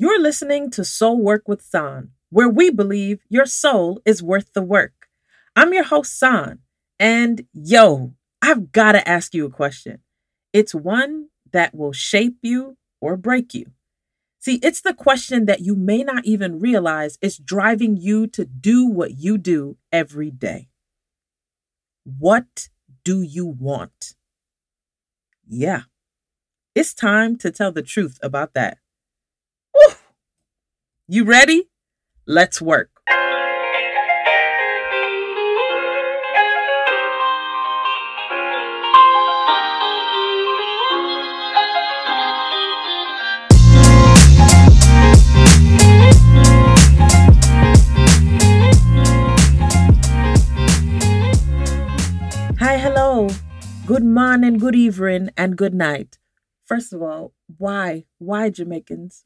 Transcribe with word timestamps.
You're 0.00 0.22
listening 0.22 0.70
to 0.70 0.84
Soul 0.84 1.20
Work 1.20 1.48
with 1.48 1.60
Sahn, 1.60 2.12
where 2.30 2.48
we 2.48 2.70
believe 2.70 3.18
your 3.28 3.46
soul 3.46 4.00
is 4.04 4.22
worth 4.22 4.52
the 4.52 4.62
work. 4.62 5.08
I'm 5.56 5.74
your 5.74 5.82
host, 5.82 6.16
Sahn, 6.16 6.60
and 7.00 7.44
yo, 7.52 8.14
I've 8.40 8.70
got 8.70 8.92
to 8.92 9.08
ask 9.08 9.34
you 9.34 9.44
a 9.44 9.50
question. 9.50 9.98
It's 10.52 10.72
one 10.72 11.30
that 11.50 11.74
will 11.74 11.90
shape 11.90 12.36
you 12.42 12.76
or 13.00 13.16
break 13.16 13.54
you. 13.54 13.72
See, 14.38 14.60
it's 14.62 14.82
the 14.82 14.94
question 14.94 15.46
that 15.46 15.62
you 15.62 15.74
may 15.74 16.04
not 16.04 16.24
even 16.24 16.60
realize 16.60 17.18
is 17.20 17.36
driving 17.36 17.96
you 17.96 18.28
to 18.28 18.44
do 18.44 18.86
what 18.86 19.18
you 19.18 19.36
do 19.36 19.78
every 19.90 20.30
day. 20.30 20.68
What 22.04 22.68
do 23.02 23.20
you 23.20 23.46
want? 23.46 24.14
Yeah, 25.44 25.82
it's 26.76 26.94
time 26.94 27.36
to 27.38 27.50
tell 27.50 27.72
the 27.72 27.82
truth 27.82 28.20
about 28.22 28.54
that. 28.54 28.78
You 31.10 31.24
ready? 31.24 31.70
Let's 32.26 32.60
work. 32.60 32.90
Hi, 52.60 52.76
hello. 52.76 53.30
Good 53.86 54.04
morning, 54.04 54.58
good 54.58 54.76
evening, 54.76 55.30
and 55.38 55.56
good 55.56 55.72
night. 55.72 56.18
First 56.68 56.92
of 56.92 57.02
all, 57.02 57.32
why? 57.56 58.04
Why 58.18 58.50
Jamaicans? 58.50 59.24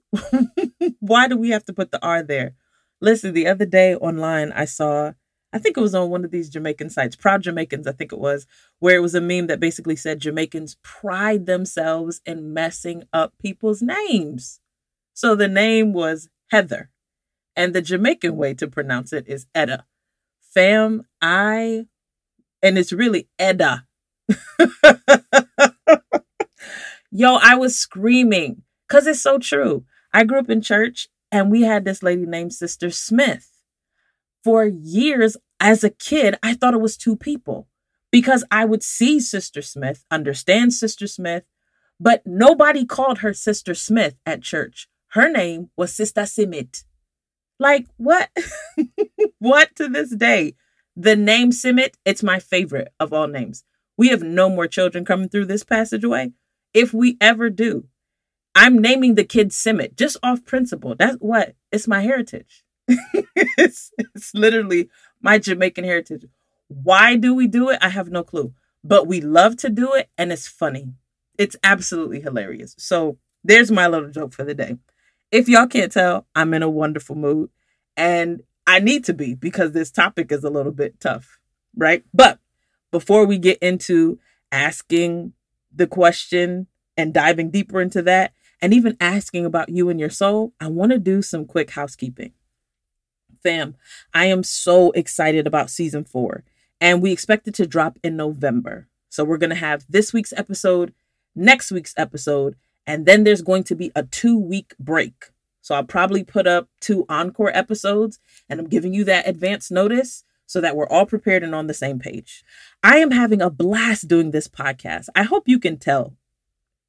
why 1.00 1.26
do 1.26 1.36
we 1.36 1.50
have 1.50 1.64
to 1.64 1.72
put 1.72 1.90
the 1.90 2.00
R 2.00 2.22
there? 2.22 2.54
Listen, 3.00 3.34
the 3.34 3.48
other 3.48 3.66
day 3.66 3.96
online, 3.96 4.52
I 4.52 4.64
saw, 4.64 5.14
I 5.52 5.58
think 5.58 5.76
it 5.76 5.80
was 5.80 5.94
on 5.94 6.08
one 6.08 6.24
of 6.24 6.30
these 6.30 6.48
Jamaican 6.48 6.90
sites, 6.90 7.16
Proud 7.16 7.42
Jamaicans, 7.42 7.88
I 7.88 7.92
think 7.92 8.12
it 8.12 8.20
was, 8.20 8.46
where 8.78 8.94
it 8.94 9.02
was 9.02 9.16
a 9.16 9.20
meme 9.20 9.48
that 9.48 9.58
basically 9.58 9.96
said 9.96 10.20
Jamaicans 10.20 10.76
pride 10.84 11.46
themselves 11.46 12.20
in 12.24 12.54
messing 12.54 13.02
up 13.12 13.34
people's 13.42 13.82
names. 13.82 14.60
So 15.12 15.34
the 15.34 15.48
name 15.48 15.92
was 15.92 16.28
Heather, 16.52 16.90
and 17.56 17.74
the 17.74 17.82
Jamaican 17.82 18.36
way 18.36 18.54
to 18.54 18.68
pronounce 18.68 19.12
it 19.12 19.26
is 19.26 19.46
Edda. 19.52 19.84
Fam, 20.40 21.06
I, 21.20 21.86
and 22.62 22.78
it's 22.78 22.92
really 22.92 23.28
Edda. 23.38 23.86
Yo, 27.14 27.34
I 27.42 27.56
was 27.56 27.78
screaming 27.78 28.62
because 28.88 29.06
it's 29.06 29.20
so 29.20 29.38
true. 29.38 29.84
I 30.14 30.24
grew 30.24 30.38
up 30.38 30.48
in 30.48 30.62
church 30.62 31.08
and 31.30 31.50
we 31.50 31.60
had 31.60 31.84
this 31.84 32.02
lady 32.02 32.24
named 32.24 32.54
Sister 32.54 32.90
Smith. 32.90 33.50
For 34.42 34.64
years 34.64 35.36
as 35.60 35.84
a 35.84 35.90
kid, 35.90 36.36
I 36.42 36.54
thought 36.54 36.72
it 36.72 36.80
was 36.80 36.96
two 36.96 37.14
people 37.14 37.68
because 38.10 38.44
I 38.50 38.64
would 38.64 38.82
see 38.82 39.20
Sister 39.20 39.60
Smith, 39.60 40.06
understand 40.10 40.72
Sister 40.72 41.06
Smith, 41.06 41.44
but 42.00 42.26
nobody 42.26 42.86
called 42.86 43.18
her 43.18 43.34
Sister 43.34 43.74
Smith 43.74 44.16
at 44.24 44.40
church. 44.40 44.88
Her 45.08 45.30
name 45.30 45.68
was 45.76 45.94
Sister 45.94 46.22
Simit. 46.22 46.84
Like, 47.58 47.88
what? 47.98 48.30
what 49.38 49.76
to 49.76 49.88
this 49.88 50.16
day? 50.16 50.54
The 50.96 51.14
name 51.14 51.50
Simit, 51.50 51.92
it's 52.06 52.22
my 52.22 52.38
favorite 52.38 52.90
of 52.98 53.12
all 53.12 53.28
names. 53.28 53.64
We 53.98 54.08
have 54.08 54.22
no 54.22 54.48
more 54.48 54.66
children 54.66 55.04
coming 55.04 55.28
through 55.28 55.44
this 55.44 55.62
passageway, 55.62 56.32
if 56.74 56.92
we 56.92 57.16
ever 57.20 57.50
do. 57.50 57.86
I'm 58.54 58.80
naming 58.80 59.14
the 59.14 59.24
kid 59.24 59.50
Simmet 59.50 59.96
just 59.96 60.16
off 60.22 60.44
principle. 60.44 60.94
That's 60.98 61.16
what 61.16 61.54
it's 61.70 61.88
my 61.88 62.02
heritage. 62.02 62.64
it's, 62.88 63.92
it's 63.98 64.34
literally 64.34 64.90
my 65.22 65.38
Jamaican 65.38 65.84
heritage. 65.84 66.26
Why 66.68 67.16
do 67.16 67.34
we 67.34 67.46
do 67.46 67.70
it? 67.70 67.78
I 67.80 67.88
have 67.88 68.10
no 68.10 68.22
clue. 68.22 68.52
But 68.84 69.06
we 69.06 69.20
love 69.20 69.56
to 69.58 69.70
do 69.70 69.94
it 69.94 70.10
and 70.18 70.32
it's 70.32 70.48
funny. 70.48 70.92
It's 71.38 71.56
absolutely 71.64 72.20
hilarious. 72.20 72.74
So 72.78 73.18
there's 73.44 73.70
my 73.70 73.86
little 73.86 74.10
joke 74.10 74.32
for 74.32 74.44
the 74.44 74.54
day. 74.54 74.76
If 75.30 75.48
y'all 75.48 75.66
can't 75.66 75.92
tell, 75.92 76.26
I'm 76.34 76.52
in 76.52 76.62
a 76.62 76.68
wonderful 76.68 77.16
mood 77.16 77.50
and 77.96 78.42
I 78.66 78.80
need 78.80 79.04
to 79.06 79.14
be 79.14 79.34
because 79.34 79.72
this 79.72 79.90
topic 79.90 80.30
is 80.30 80.44
a 80.44 80.50
little 80.50 80.72
bit 80.72 81.00
tough, 81.00 81.38
right? 81.76 82.04
But 82.12 82.38
before 82.90 83.24
we 83.24 83.38
get 83.38 83.58
into 83.58 84.18
asking 84.50 85.32
the 85.74 85.86
question 85.86 86.66
and 86.96 87.14
diving 87.14 87.50
deeper 87.50 87.80
into 87.80 88.02
that, 88.02 88.32
and 88.60 88.72
even 88.72 88.96
asking 89.00 89.44
about 89.44 89.68
you 89.68 89.88
and 89.88 89.98
your 89.98 90.10
soul, 90.10 90.52
I 90.60 90.68
want 90.68 90.92
to 90.92 90.98
do 90.98 91.22
some 91.22 91.44
quick 91.44 91.70
housekeeping. 91.70 92.32
Fam, 93.42 93.74
I 94.14 94.26
am 94.26 94.44
so 94.44 94.92
excited 94.92 95.46
about 95.46 95.70
season 95.70 96.04
four, 96.04 96.44
and 96.80 97.02
we 97.02 97.12
expect 97.12 97.48
it 97.48 97.54
to 97.54 97.66
drop 97.66 97.98
in 98.04 98.16
November. 98.16 98.88
So 99.08 99.24
we're 99.24 99.38
going 99.38 99.50
to 99.50 99.56
have 99.56 99.84
this 99.88 100.12
week's 100.12 100.32
episode, 100.36 100.94
next 101.34 101.72
week's 101.72 101.94
episode, 101.96 102.56
and 102.86 103.04
then 103.04 103.24
there's 103.24 103.42
going 103.42 103.64
to 103.64 103.74
be 103.74 103.90
a 103.94 104.04
two 104.04 104.38
week 104.38 104.74
break. 104.78 105.26
So 105.60 105.74
I'll 105.74 105.84
probably 105.84 106.24
put 106.24 106.46
up 106.46 106.68
two 106.80 107.04
encore 107.08 107.56
episodes, 107.56 108.18
and 108.48 108.60
I'm 108.60 108.68
giving 108.68 108.94
you 108.94 109.04
that 109.04 109.28
advance 109.28 109.70
notice 109.70 110.24
so 110.46 110.60
that 110.60 110.76
we're 110.76 110.88
all 110.88 111.06
prepared 111.06 111.42
and 111.42 111.54
on 111.54 111.66
the 111.66 111.74
same 111.74 111.98
page. 111.98 112.44
I 112.82 112.98
am 112.98 113.10
having 113.10 113.40
a 113.40 113.50
blast 113.50 114.08
doing 114.08 114.30
this 114.30 114.48
podcast. 114.48 115.08
I 115.14 115.22
hope 115.22 115.48
you 115.48 115.58
can 115.58 115.78
tell. 115.78 116.14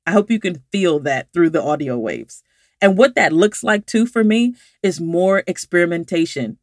I 0.06 0.12
hope 0.12 0.30
you 0.30 0.40
can 0.40 0.64
feel 0.72 1.00
that 1.02 1.32
through 1.34 1.52
the 1.52 1.64
audio 1.64 1.98
waves. 1.98 2.44
And 2.82 2.98
what 2.98 3.16
that 3.16 3.32
looks 3.32 3.64
like 3.64 3.86
too 3.86 4.06
for 4.06 4.24
me 4.24 4.56
is 4.82 5.00
more 5.00 5.44
experimentation. 5.48 6.58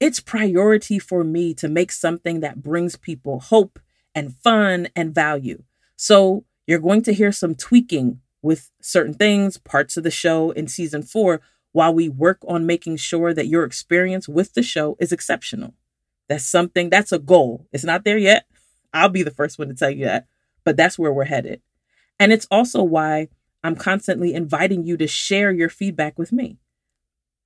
It's 0.00 0.20
priority 0.20 0.98
for 0.98 1.24
me 1.24 1.54
to 1.54 1.68
make 1.68 1.92
something 1.92 2.40
that 2.40 2.62
brings 2.62 2.96
people 2.96 3.40
hope 3.40 3.78
and 4.14 4.34
fun 4.34 4.88
and 4.96 5.14
value. 5.14 5.62
So 5.96 6.44
you're 6.66 6.78
going 6.78 7.02
to 7.02 7.12
hear 7.12 7.32
some 7.32 7.54
tweaking 7.54 8.20
with 8.42 8.70
certain 8.80 9.14
things, 9.14 9.58
parts 9.58 9.96
of 9.96 10.04
the 10.04 10.10
show 10.10 10.50
in 10.52 10.68
season 10.68 11.02
four, 11.02 11.40
while 11.72 11.92
we 11.92 12.08
work 12.08 12.38
on 12.48 12.64
making 12.64 12.96
sure 12.96 13.34
that 13.34 13.48
your 13.48 13.64
experience 13.64 14.28
with 14.28 14.54
the 14.54 14.62
show 14.62 14.96
is 14.98 15.12
exceptional. 15.12 15.74
That's 16.28 16.46
something, 16.46 16.88
that's 16.88 17.12
a 17.12 17.18
goal. 17.18 17.66
It's 17.72 17.84
not 17.84 18.04
there 18.04 18.18
yet. 18.18 18.46
I'll 18.92 19.10
be 19.10 19.22
the 19.22 19.30
first 19.30 19.58
one 19.58 19.68
to 19.68 19.74
tell 19.74 19.90
you 19.90 20.06
that, 20.06 20.26
but 20.64 20.76
that's 20.76 20.98
where 20.98 21.12
we're 21.12 21.24
headed. 21.24 21.60
And 22.18 22.32
it's 22.32 22.46
also 22.50 22.82
why 22.82 23.28
I'm 23.62 23.76
constantly 23.76 24.34
inviting 24.34 24.84
you 24.84 24.96
to 24.96 25.06
share 25.06 25.52
your 25.52 25.68
feedback 25.68 26.18
with 26.18 26.32
me. 26.32 26.58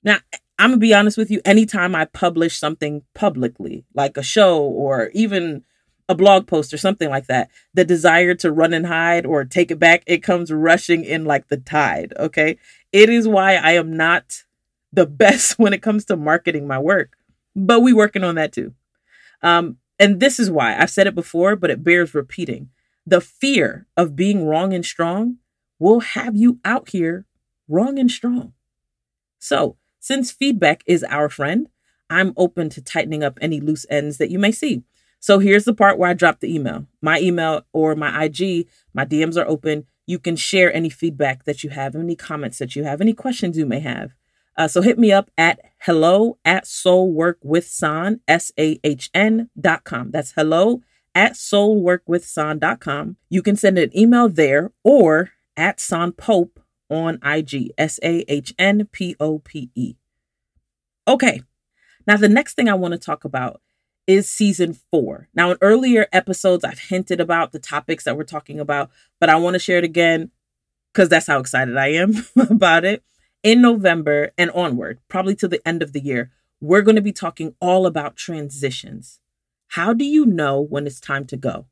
Now, 0.02 0.18
I'm 0.58 0.70
going 0.70 0.80
to 0.80 0.86
be 0.86 0.94
honest 0.94 1.16
with 1.16 1.30
you, 1.30 1.40
anytime 1.44 1.94
I 1.94 2.04
publish 2.04 2.58
something 2.58 3.02
publicly, 3.14 3.84
like 3.94 4.16
a 4.16 4.22
show 4.22 4.62
or 4.62 5.10
even 5.14 5.64
a 6.08 6.14
blog 6.14 6.46
post 6.46 6.74
or 6.74 6.76
something 6.76 7.08
like 7.08 7.28
that, 7.28 7.50
the 7.72 7.84
desire 7.84 8.34
to 8.34 8.52
run 8.52 8.74
and 8.74 8.86
hide 8.86 9.24
or 9.24 9.44
take 9.44 9.70
it 9.70 9.78
back, 9.78 10.02
it 10.06 10.22
comes 10.22 10.52
rushing 10.52 11.04
in 11.04 11.24
like 11.24 11.48
the 11.48 11.56
tide. 11.56 12.12
Okay. 12.18 12.58
It 12.92 13.08
is 13.08 13.26
why 13.26 13.54
I 13.54 13.72
am 13.72 13.96
not 13.96 14.44
the 14.92 15.06
best 15.24 15.58
when 15.58 15.72
it 15.72 15.82
comes 15.82 16.04
to 16.06 16.16
marketing 16.16 16.66
my 16.66 16.78
work, 16.78 17.16
but 17.56 17.80
we 17.80 17.92
working 17.92 18.24
on 18.24 18.34
that 18.34 18.52
too. 18.52 18.74
Um, 19.42 19.78
and 19.98 20.20
this 20.20 20.38
is 20.38 20.50
why 20.50 20.76
I've 20.76 20.90
said 20.90 21.06
it 21.06 21.14
before, 21.14 21.56
but 21.56 21.70
it 21.70 21.84
bears 21.84 22.14
repeating. 22.14 22.70
The 23.10 23.20
fear 23.20 23.88
of 23.96 24.14
being 24.14 24.46
wrong 24.46 24.72
and 24.72 24.86
strong 24.86 25.38
will 25.80 25.98
have 25.98 26.36
you 26.36 26.60
out 26.64 26.90
here 26.90 27.26
wrong 27.66 27.98
and 27.98 28.08
strong. 28.08 28.52
So, 29.40 29.76
since 29.98 30.30
feedback 30.30 30.84
is 30.86 31.02
our 31.02 31.28
friend, 31.28 31.68
I'm 32.08 32.32
open 32.36 32.70
to 32.70 32.80
tightening 32.80 33.24
up 33.24 33.36
any 33.40 33.60
loose 33.60 33.84
ends 33.90 34.18
that 34.18 34.30
you 34.30 34.38
may 34.38 34.52
see. 34.52 34.84
So, 35.18 35.40
here's 35.40 35.64
the 35.64 35.74
part 35.74 35.98
where 35.98 36.08
I 36.08 36.14
drop 36.14 36.38
the 36.38 36.54
email. 36.54 36.86
My 37.02 37.18
email 37.18 37.62
or 37.72 37.96
my 37.96 38.26
IG, 38.26 38.68
my 38.94 39.04
DMs 39.04 39.36
are 39.36 39.48
open. 39.48 39.86
You 40.06 40.20
can 40.20 40.36
share 40.36 40.72
any 40.72 40.88
feedback 40.88 41.46
that 41.46 41.64
you 41.64 41.70
have, 41.70 41.96
any 41.96 42.14
comments 42.14 42.58
that 42.58 42.76
you 42.76 42.84
have, 42.84 43.00
any 43.00 43.12
questions 43.12 43.58
you 43.58 43.66
may 43.66 43.80
have. 43.80 44.14
Uh, 44.56 44.68
so 44.68 44.82
hit 44.82 45.00
me 45.00 45.10
up 45.10 45.32
at 45.36 45.58
hello 45.80 46.38
at 46.44 46.64
soulworkwithsahn, 46.64 48.20
S-A-H-N 48.28 49.50
dot 49.60 49.82
com. 49.82 50.12
That's 50.12 50.30
hello 50.30 50.82
at 51.20 51.34
soulworkwithsahn.com. 51.34 53.16
You 53.28 53.42
can 53.42 53.54
send 53.54 53.78
an 53.78 53.94
email 53.96 54.30
there 54.30 54.72
or 54.82 55.32
at 55.54 55.78
Sahn 55.78 56.12
Pope 56.12 56.60
on 56.88 57.18
IG, 57.22 57.72
S 57.76 58.00
A 58.02 58.24
H 58.26 58.54
N 58.58 58.88
P 58.90 59.14
O 59.20 59.38
P 59.38 59.70
E. 59.74 59.96
Okay, 61.06 61.42
now 62.06 62.16
the 62.16 62.28
next 62.28 62.54
thing 62.54 62.70
I 62.70 62.74
want 62.74 62.92
to 62.92 62.98
talk 62.98 63.26
about 63.26 63.60
is 64.06 64.30
season 64.30 64.72
four. 64.90 65.28
Now, 65.34 65.50
in 65.50 65.58
earlier 65.60 66.06
episodes, 66.10 66.64
I've 66.64 66.78
hinted 66.78 67.20
about 67.20 67.52
the 67.52 67.58
topics 67.58 68.04
that 68.04 68.16
we're 68.16 68.24
talking 68.24 68.58
about, 68.58 68.90
but 69.20 69.28
I 69.28 69.36
want 69.36 69.54
to 69.54 69.60
share 69.60 69.76
it 69.76 69.84
again 69.84 70.30
because 70.92 71.10
that's 71.10 71.26
how 71.26 71.38
excited 71.38 71.76
I 71.76 71.88
am 71.88 72.24
about 72.36 72.86
it. 72.86 73.04
In 73.42 73.60
November 73.60 74.30
and 74.38 74.50
onward, 74.52 75.00
probably 75.08 75.34
to 75.36 75.48
the 75.48 75.60
end 75.68 75.82
of 75.82 75.92
the 75.92 76.00
year, 76.00 76.30
we're 76.62 76.82
going 76.82 76.96
to 76.96 77.02
be 77.02 77.12
talking 77.12 77.54
all 77.60 77.84
about 77.84 78.16
transitions. 78.16 79.19
How 79.74 79.92
do 79.92 80.04
you 80.04 80.26
know 80.26 80.60
when 80.60 80.84
it's 80.84 80.98
time 80.98 81.26
to 81.26 81.36
go? 81.36 81.66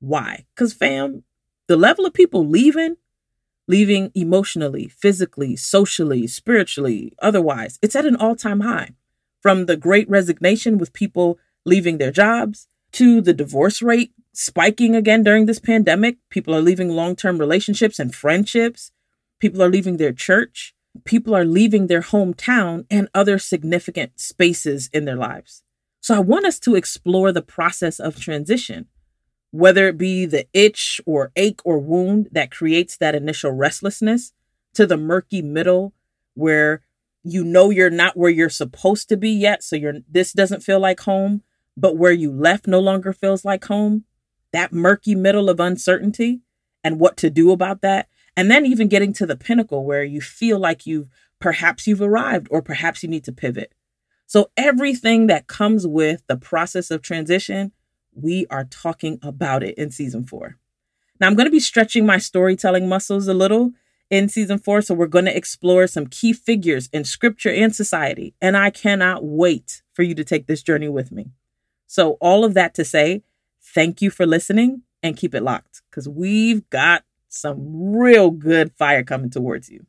Why? 0.00 0.44
Because, 0.54 0.74
fam, 0.74 1.24
the 1.66 1.76
level 1.76 2.04
of 2.04 2.12
people 2.12 2.46
leaving, 2.46 2.96
leaving 3.66 4.12
emotionally, 4.14 4.88
physically, 4.88 5.56
socially, 5.56 6.26
spiritually, 6.26 7.14
otherwise. 7.22 7.78
It's 7.80 7.96
at 7.96 8.04
an 8.04 8.16
all 8.16 8.36
time 8.36 8.60
high. 8.60 8.90
From 9.40 9.64
the 9.64 9.76
great 9.76 10.06
resignation 10.10 10.76
with 10.76 10.92
people 10.92 11.38
leaving 11.64 11.96
their 11.96 12.10
jobs 12.10 12.68
to 12.92 13.22
the 13.22 13.32
divorce 13.32 13.80
rate 13.80 14.12
spiking 14.34 14.94
again 14.94 15.22
during 15.22 15.46
this 15.46 15.60
pandemic. 15.60 16.18
People 16.28 16.54
are 16.54 16.60
leaving 16.60 16.90
long 16.90 17.16
term 17.16 17.38
relationships 17.38 17.98
and 17.98 18.14
friendships. 18.14 18.92
People 19.40 19.62
are 19.62 19.70
leaving 19.70 19.96
their 19.96 20.12
church. 20.12 20.74
People 21.04 21.34
are 21.34 21.46
leaving 21.46 21.86
their 21.86 22.02
hometown 22.02 22.84
and 22.90 23.08
other 23.14 23.38
significant 23.38 24.20
spaces 24.20 24.90
in 24.92 25.06
their 25.06 25.16
lives. 25.16 25.62
So 26.02 26.14
I 26.14 26.18
want 26.18 26.44
us 26.44 26.58
to 26.60 26.74
explore 26.74 27.32
the 27.32 27.40
process 27.40 27.98
of 27.98 28.20
transition, 28.20 28.88
whether 29.50 29.88
it 29.88 29.96
be 29.96 30.26
the 30.26 30.46
itch 30.52 31.00
or 31.06 31.32
ache 31.36 31.60
or 31.64 31.78
wound 31.78 32.28
that 32.32 32.50
creates 32.50 32.98
that 32.98 33.14
initial 33.14 33.52
restlessness 33.52 34.34
to 34.74 34.86
the 34.86 34.98
murky 34.98 35.40
middle 35.40 35.94
where 36.34 36.82
you 37.24 37.42
know 37.44 37.70
you're 37.70 37.88
not 37.88 38.16
where 38.16 38.30
you're 38.30 38.50
supposed 38.50 39.08
to 39.08 39.16
be 39.16 39.30
yet 39.30 39.62
so 39.62 39.76
you're 39.76 40.00
this 40.10 40.32
doesn't 40.32 40.62
feel 40.62 40.80
like 40.80 41.00
home 41.00 41.42
but 41.76 41.96
where 41.96 42.12
you 42.12 42.32
left 42.32 42.66
no 42.66 42.80
longer 42.80 43.12
feels 43.12 43.44
like 43.44 43.64
home 43.66 44.04
that 44.52 44.72
murky 44.72 45.14
middle 45.14 45.48
of 45.48 45.58
uncertainty 45.60 46.40
and 46.84 47.00
what 47.00 47.16
to 47.18 47.30
do 47.30 47.50
about 47.50 47.80
that. 47.80 48.08
And 48.36 48.50
then 48.50 48.64
even 48.64 48.88
getting 48.88 49.12
to 49.14 49.26
the 49.26 49.36
pinnacle 49.36 49.84
where 49.84 50.04
you 50.04 50.20
feel 50.20 50.58
like 50.58 50.86
you've 50.86 51.08
perhaps 51.38 51.86
you've 51.86 52.00
arrived 52.00 52.46
or 52.50 52.62
perhaps 52.62 53.02
you 53.02 53.08
need 53.08 53.24
to 53.24 53.32
pivot. 53.32 53.72
So 54.32 54.50
everything 54.56 55.26
that 55.26 55.46
comes 55.46 55.86
with 55.86 56.22
the 56.26 56.38
process 56.38 56.90
of 56.90 57.02
transition, 57.02 57.70
we 58.14 58.46
are 58.48 58.64
talking 58.64 59.18
about 59.20 59.62
it 59.62 59.76
in 59.76 59.90
season 59.90 60.24
four. 60.24 60.56
Now 61.20 61.26
I'm 61.26 61.34
going 61.34 61.48
to 61.48 61.52
be 61.52 61.60
stretching 61.60 62.06
my 62.06 62.16
storytelling 62.16 62.88
muscles 62.88 63.28
a 63.28 63.34
little 63.34 63.72
in 64.08 64.30
season 64.30 64.58
four. 64.58 64.80
So 64.80 64.94
we're 64.94 65.06
going 65.06 65.26
to 65.26 65.36
explore 65.36 65.86
some 65.86 66.06
key 66.06 66.32
figures 66.32 66.88
in 66.94 67.04
scripture 67.04 67.50
and 67.50 67.76
society. 67.76 68.34
And 68.40 68.56
I 68.56 68.70
cannot 68.70 69.22
wait 69.22 69.82
for 69.92 70.02
you 70.02 70.14
to 70.14 70.24
take 70.24 70.46
this 70.46 70.62
journey 70.62 70.88
with 70.88 71.12
me. 71.12 71.32
So 71.86 72.12
all 72.12 72.42
of 72.42 72.54
that 72.54 72.72
to 72.76 72.86
say, 72.86 73.24
Thank 73.60 74.00
you 74.00 74.08
for 74.08 74.24
listening 74.24 74.80
and 75.02 75.14
keep 75.14 75.34
it 75.34 75.42
locked 75.42 75.82
because 75.90 76.08
we've 76.08 76.66
got 76.70 77.04
some 77.28 77.98
real 77.98 78.30
good 78.30 78.72
fire 78.78 79.04
coming 79.04 79.28
towards 79.28 79.68
you. 79.68 79.84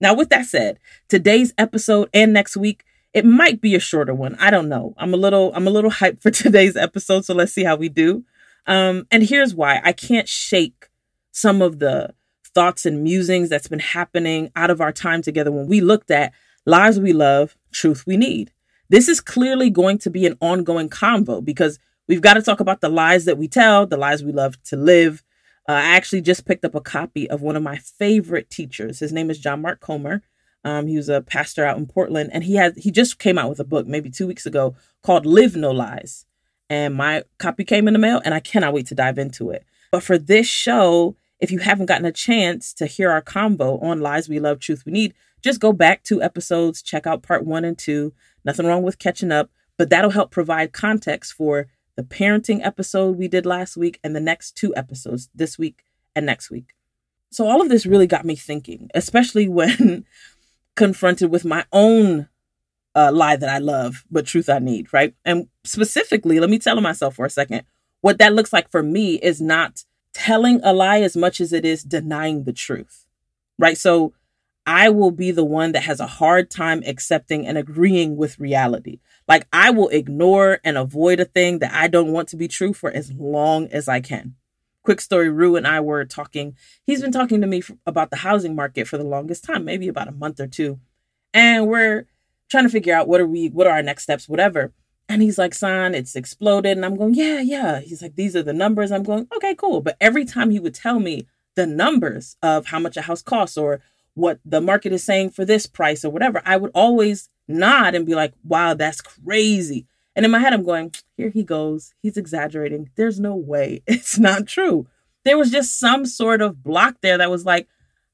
Now, 0.00 0.14
with 0.14 0.28
that 0.28 0.46
said, 0.46 0.78
today's 1.08 1.52
episode 1.58 2.08
and 2.14 2.32
next 2.32 2.56
week, 2.56 2.84
it 3.18 3.24
might 3.24 3.60
be 3.60 3.74
a 3.74 3.80
shorter 3.80 4.14
one. 4.14 4.36
I 4.36 4.50
don't 4.50 4.68
know. 4.68 4.94
I'm 4.96 5.12
a 5.12 5.16
little, 5.16 5.52
I'm 5.54 5.66
a 5.66 5.70
little 5.70 5.90
hyped 5.90 6.22
for 6.22 6.30
today's 6.32 6.76
episode, 6.76 7.24
so 7.24 7.34
let's 7.34 7.52
see 7.52 7.64
how 7.64 7.76
we 7.76 7.88
do. 7.88 8.24
Um, 8.66 9.06
and 9.10 9.22
here's 9.22 9.54
why 9.54 9.80
I 9.84 9.92
can't 9.92 10.28
shake 10.28 10.88
some 11.32 11.62
of 11.62 11.78
the 11.78 12.14
thoughts 12.54 12.86
and 12.86 13.02
musings 13.02 13.48
that's 13.48 13.68
been 13.68 13.78
happening 13.78 14.50
out 14.56 14.70
of 14.70 14.80
our 14.80 14.92
time 14.92 15.22
together 15.22 15.52
when 15.52 15.68
we 15.68 15.80
looked 15.80 16.10
at 16.10 16.32
lives 16.66 16.98
we 16.98 17.12
love, 17.12 17.56
truth 17.72 18.04
we 18.06 18.16
need. 18.16 18.52
This 18.88 19.08
is 19.08 19.20
clearly 19.20 19.70
going 19.70 19.98
to 19.98 20.10
be 20.10 20.26
an 20.26 20.36
ongoing 20.40 20.88
convo 20.88 21.44
because 21.44 21.78
We've 22.08 22.22
got 22.22 22.34
to 22.34 22.42
talk 22.42 22.60
about 22.60 22.80
the 22.80 22.88
lies 22.88 23.26
that 23.26 23.36
we 23.36 23.48
tell, 23.48 23.86
the 23.86 23.98
lies 23.98 24.24
we 24.24 24.32
love 24.32 24.60
to 24.64 24.76
live. 24.76 25.22
Uh, 25.68 25.72
I 25.72 25.94
actually 25.94 26.22
just 26.22 26.46
picked 26.46 26.64
up 26.64 26.74
a 26.74 26.80
copy 26.80 27.28
of 27.28 27.42
one 27.42 27.54
of 27.54 27.62
my 27.62 27.76
favorite 27.76 28.48
teachers. 28.48 28.98
His 28.98 29.12
name 29.12 29.30
is 29.30 29.38
John 29.38 29.60
Mark 29.60 29.80
Comer. 29.80 30.22
Um, 30.64 30.86
he 30.86 30.96
was 30.96 31.08
a 31.08 31.22
pastor 31.22 31.64
out 31.64 31.78
in 31.78 31.86
Portland, 31.86 32.30
and 32.32 32.44
he 32.44 32.54
had 32.54 32.76
he 32.76 32.90
just 32.90 33.18
came 33.18 33.38
out 33.38 33.48
with 33.48 33.60
a 33.60 33.64
book 33.64 33.86
maybe 33.86 34.10
two 34.10 34.26
weeks 34.26 34.46
ago 34.46 34.74
called 35.02 35.26
"Live 35.26 35.56
No 35.56 35.70
Lies." 35.70 36.26
And 36.70 36.94
my 36.94 37.24
copy 37.38 37.64
came 37.64 37.88
in 37.88 37.94
the 37.94 37.98
mail, 37.98 38.20
and 38.24 38.34
I 38.34 38.40
cannot 38.40 38.74
wait 38.74 38.86
to 38.88 38.94
dive 38.94 39.18
into 39.18 39.50
it. 39.50 39.64
But 39.90 40.02
for 40.02 40.18
this 40.18 40.46
show, 40.46 41.16
if 41.40 41.50
you 41.50 41.60
haven't 41.60 41.86
gotten 41.86 42.04
a 42.04 42.12
chance 42.12 42.74
to 42.74 42.86
hear 42.86 43.10
our 43.10 43.22
combo 43.22 43.78
on 43.78 44.00
lies 44.00 44.28
we 44.28 44.40
love, 44.40 44.58
truth 44.58 44.84
we 44.84 44.92
need, 44.92 45.14
just 45.42 45.60
go 45.60 45.72
back 45.72 46.02
two 46.02 46.22
episodes, 46.22 46.82
check 46.82 47.06
out 47.06 47.22
part 47.22 47.46
one 47.46 47.64
and 47.64 47.78
two. 47.78 48.12
Nothing 48.44 48.66
wrong 48.66 48.82
with 48.82 48.98
catching 48.98 49.32
up, 49.32 49.50
but 49.76 49.88
that'll 49.88 50.10
help 50.10 50.30
provide 50.30 50.72
context 50.72 51.32
for 51.32 51.68
the 51.96 52.02
parenting 52.02 52.64
episode 52.64 53.16
we 53.16 53.28
did 53.28 53.46
last 53.46 53.76
week, 53.76 53.98
and 54.04 54.14
the 54.14 54.20
next 54.20 54.52
two 54.52 54.74
episodes 54.76 55.28
this 55.34 55.58
week 55.58 55.84
and 56.14 56.26
next 56.26 56.50
week. 56.50 56.74
So, 57.30 57.46
all 57.46 57.60
of 57.60 57.68
this 57.68 57.86
really 57.86 58.06
got 58.06 58.24
me 58.24 58.36
thinking, 58.36 58.88
especially 58.94 59.48
when 59.58 60.04
confronted 60.78 61.30
with 61.30 61.44
my 61.44 61.64
own 61.72 62.28
uh, 62.94 63.10
lie 63.12 63.34
that 63.36 63.48
I 63.48 63.58
love, 63.58 64.04
but 64.10 64.26
truth 64.26 64.48
I 64.48 64.60
need, 64.60 64.92
right? 64.92 65.12
And 65.24 65.48
specifically, 65.64 66.38
let 66.38 66.48
me 66.48 66.58
tell 66.58 66.80
myself 66.80 67.16
for 67.16 67.26
a 67.26 67.30
second 67.30 67.62
what 68.00 68.18
that 68.18 68.32
looks 68.32 68.52
like 68.52 68.70
for 68.70 68.82
me 68.82 69.16
is 69.16 69.40
not 69.40 69.84
telling 70.14 70.60
a 70.62 70.72
lie 70.72 71.00
as 71.00 71.16
much 71.16 71.40
as 71.40 71.52
it 71.52 71.64
is 71.64 71.82
denying 71.82 72.44
the 72.44 72.52
truth, 72.52 73.06
right? 73.58 73.76
So, 73.76 74.14
I 74.66 74.90
will 74.90 75.10
be 75.10 75.30
the 75.30 75.46
one 75.46 75.72
that 75.72 75.84
has 75.84 75.98
a 75.98 76.06
hard 76.06 76.50
time 76.50 76.82
accepting 76.86 77.46
and 77.46 77.56
agreeing 77.56 78.18
with 78.18 78.38
reality. 78.38 79.00
Like 79.26 79.48
I 79.50 79.70
will 79.70 79.88
ignore 79.88 80.60
and 80.62 80.76
avoid 80.76 81.20
a 81.20 81.24
thing 81.24 81.60
that 81.60 81.72
I 81.72 81.88
don't 81.88 82.12
want 82.12 82.28
to 82.28 82.36
be 82.36 82.48
true 82.48 82.74
for 82.74 82.90
as 82.90 83.10
long 83.12 83.68
as 83.68 83.88
I 83.88 84.00
can. 84.00 84.34
Quick 84.82 85.00
story 85.00 85.28
Rue 85.28 85.56
and 85.56 85.66
I 85.66 85.80
were 85.80 86.04
talking. 86.04 86.56
He's 86.84 87.02
been 87.02 87.12
talking 87.12 87.40
to 87.40 87.46
me 87.46 87.62
about 87.86 88.10
the 88.10 88.16
housing 88.16 88.54
market 88.54 88.88
for 88.88 88.96
the 88.96 89.04
longest 89.04 89.44
time, 89.44 89.64
maybe 89.64 89.88
about 89.88 90.08
a 90.08 90.12
month 90.12 90.40
or 90.40 90.46
two. 90.46 90.80
And 91.34 91.68
we're 91.68 92.06
trying 92.48 92.64
to 92.64 92.70
figure 92.70 92.94
out 92.94 93.08
what 93.08 93.20
are 93.20 93.26
we, 93.26 93.48
what 93.48 93.66
are 93.66 93.74
our 93.74 93.82
next 93.82 94.04
steps, 94.04 94.28
whatever. 94.28 94.72
And 95.08 95.22
he's 95.22 95.38
like, 95.38 95.54
son, 95.54 95.94
it's 95.94 96.16
exploded. 96.16 96.76
And 96.76 96.84
I'm 96.84 96.96
going, 96.96 97.14
yeah, 97.14 97.40
yeah. 97.40 97.80
He's 97.80 98.02
like, 98.02 98.16
these 98.16 98.36
are 98.36 98.42
the 98.42 98.52
numbers. 98.52 98.92
I'm 98.92 99.02
going, 99.02 99.26
okay, 99.36 99.54
cool. 99.54 99.80
But 99.80 99.96
every 100.00 100.24
time 100.24 100.50
he 100.50 100.60
would 100.60 100.74
tell 100.74 101.00
me 101.00 101.26
the 101.54 101.66
numbers 101.66 102.36
of 102.42 102.66
how 102.66 102.78
much 102.78 102.96
a 102.96 103.02
house 103.02 103.22
costs 103.22 103.56
or 103.56 103.80
what 104.14 104.38
the 104.44 104.60
market 104.60 104.92
is 104.92 105.02
saying 105.02 105.30
for 105.30 105.44
this 105.44 105.66
price 105.66 106.04
or 106.04 106.10
whatever, 106.10 106.42
I 106.44 106.56
would 106.56 106.70
always 106.74 107.30
nod 107.46 107.94
and 107.94 108.04
be 108.04 108.14
like, 108.14 108.34
wow, 108.44 108.74
that's 108.74 109.00
crazy. 109.00 109.86
And 110.18 110.24
in 110.24 110.32
my 110.32 110.40
head, 110.40 110.52
I'm 110.52 110.64
going, 110.64 110.92
here 111.16 111.30
he 111.30 111.44
goes. 111.44 111.94
He's 112.02 112.16
exaggerating. 112.16 112.90
There's 112.96 113.20
no 113.20 113.36
way. 113.36 113.84
It's 113.86 114.18
not 114.18 114.48
true. 114.48 114.88
There 115.24 115.38
was 115.38 115.52
just 115.52 115.78
some 115.78 116.06
sort 116.06 116.42
of 116.42 116.64
block 116.64 116.96
there 117.02 117.18
that 117.18 117.30
was 117.30 117.44
like, 117.44 117.68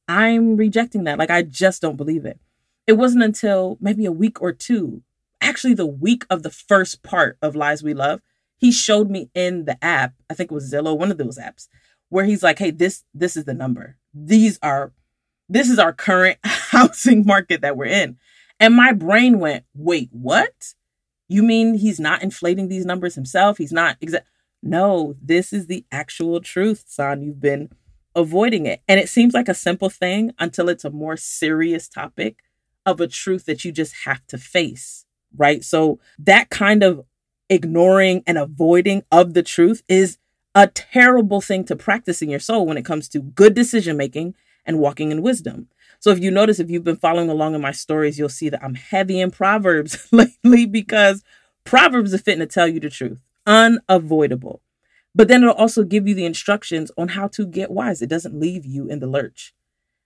I'm 0.06 0.58
rejecting 0.58 1.04
that. 1.04 1.18
Like, 1.18 1.30
I 1.30 1.40
just 1.40 1.80
don't 1.80 1.96
believe 1.96 2.26
it. 2.26 2.38
It 2.86 2.98
wasn't 2.98 3.24
until 3.24 3.78
maybe 3.80 4.04
a 4.04 4.12
week 4.12 4.42
or 4.42 4.52
two, 4.52 5.02
actually, 5.40 5.72
the 5.72 5.86
week 5.86 6.26
of 6.28 6.42
the 6.42 6.50
first 6.50 7.02
part 7.02 7.38
of 7.40 7.56
Lies 7.56 7.82
We 7.82 7.94
Love, 7.94 8.20
he 8.58 8.70
showed 8.70 9.08
me 9.08 9.30
in 9.34 9.64
the 9.64 9.82
app, 9.82 10.12
I 10.28 10.34
think 10.34 10.50
it 10.50 10.54
was 10.54 10.70
Zillow, 10.70 10.98
one 10.98 11.10
of 11.10 11.16
those 11.16 11.38
apps, 11.38 11.68
where 12.10 12.26
he's 12.26 12.42
like, 12.42 12.58
hey, 12.58 12.70
this, 12.70 13.04
this 13.14 13.34
is 13.34 13.46
the 13.46 13.54
number. 13.54 13.96
These 14.12 14.58
are, 14.62 14.92
this 15.48 15.70
is 15.70 15.78
our 15.78 15.94
current 15.94 16.36
housing 16.44 17.24
market 17.24 17.62
that 17.62 17.78
we're 17.78 17.86
in. 17.86 18.18
And 18.60 18.74
my 18.74 18.92
brain 18.92 19.38
went, 19.38 19.64
wait, 19.74 20.10
what? 20.12 20.74
You 21.28 21.42
mean 21.42 21.74
he's 21.74 22.00
not 22.00 22.22
inflating 22.22 22.68
these 22.68 22.84
numbers 22.84 23.14
himself? 23.14 23.58
He's 23.58 23.72
not 23.72 23.96
exact. 24.00 24.26
No, 24.62 25.14
this 25.22 25.52
is 25.52 25.66
the 25.66 25.84
actual 25.92 26.40
truth, 26.40 26.84
son. 26.86 27.22
You've 27.22 27.40
been 27.40 27.70
avoiding 28.14 28.66
it. 28.66 28.80
And 28.88 28.98
it 29.00 29.08
seems 29.08 29.34
like 29.34 29.48
a 29.48 29.54
simple 29.54 29.90
thing 29.90 30.32
until 30.38 30.68
it's 30.68 30.84
a 30.84 30.90
more 30.90 31.16
serious 31.16 31.88
topic 31.88 32.38
of 32.86 33.00
a 33.00 33.08
truth 33.08 33.46
that 33.46 33.64
you 33.64 33.72
just 33.72 33.94
have 34.04 34.26
to 34.28 34.38
face, 34.38 35.04
right? 35.36 35.64
So 35.64 35.98
that 36.18 36.50
kind 36.50 36.82
of 36.82 37.04
ignoring 37.48 38.22
and 38.26 38.38
avoiding 38.38 39.02
of 39.10 39.34
the 39.34 39.42
truth 39.42 39.82
is 39.88 40.18
a 40.54 40.66
terrible 40.68 41.40
thing 41.40 41.64
to 41.64 41.76
practice 41.76 42.22
in 42.22 42.30
your 42.30 42.40
soul 42.40 42.66
when 42.66 42.76
it 42.76 42.84
comes 42.84 43.08
to 43.10 43.20
good 43.20 43.54
decision 43.54 43.96
making 43.96 44.34
and 44.64 44.78
walking 44.78 45.10
in 45.10 45.22
wisdom. 45.22 45.68
So 46.04 46.10
if 46.10 46.20
you 46.20 46.30
notice, 46.30 46.60
if 46.60 46.70
you've 46.70 46.84
been 46.84 46.98
following 46.98 47.30
along 47.30 47.54
in 47.54 47.62
my 47.62 47.72
stories, 47.72 48.18
you'll 48.18 48.28
see 48.28 48.50
that 48.50 48.62
I'm 48.62 48.74
heavy 48.74 49.22
in 49.22 49.30
Proverbs 49.30 50.06
lately 50.12 50.66
because 50.66 51.24
Proverbs 51.64 52.12
are 52.12 52.18
fitting 52.18 52.40
to 52.40 52.46
tell 52.46 52.68
you 52.68 52.78
the 52.78 52.90
truth, 52.90 53.20
unavoidable. 53.46 54.60
But 55.14 55.28
then 55.28 55.42
it'll 55.42 55.54
also 55.54 55.82
give 55.82 56.06
you 56.06 56.14
the 56.14 56.26
instructions 56.26 56.90
on 56.98 57.08
how 57.08 57.28
to 57.28 57.46
get 57.46 57.70
wise. 57.70 58.02
It 58.02 58.10
doesn't 58.10 58.38
leave 58.38 58.66
you 58.66 58.86
in 58.86 58.98
the 58.98 59.06
lurch. 59.06 59.54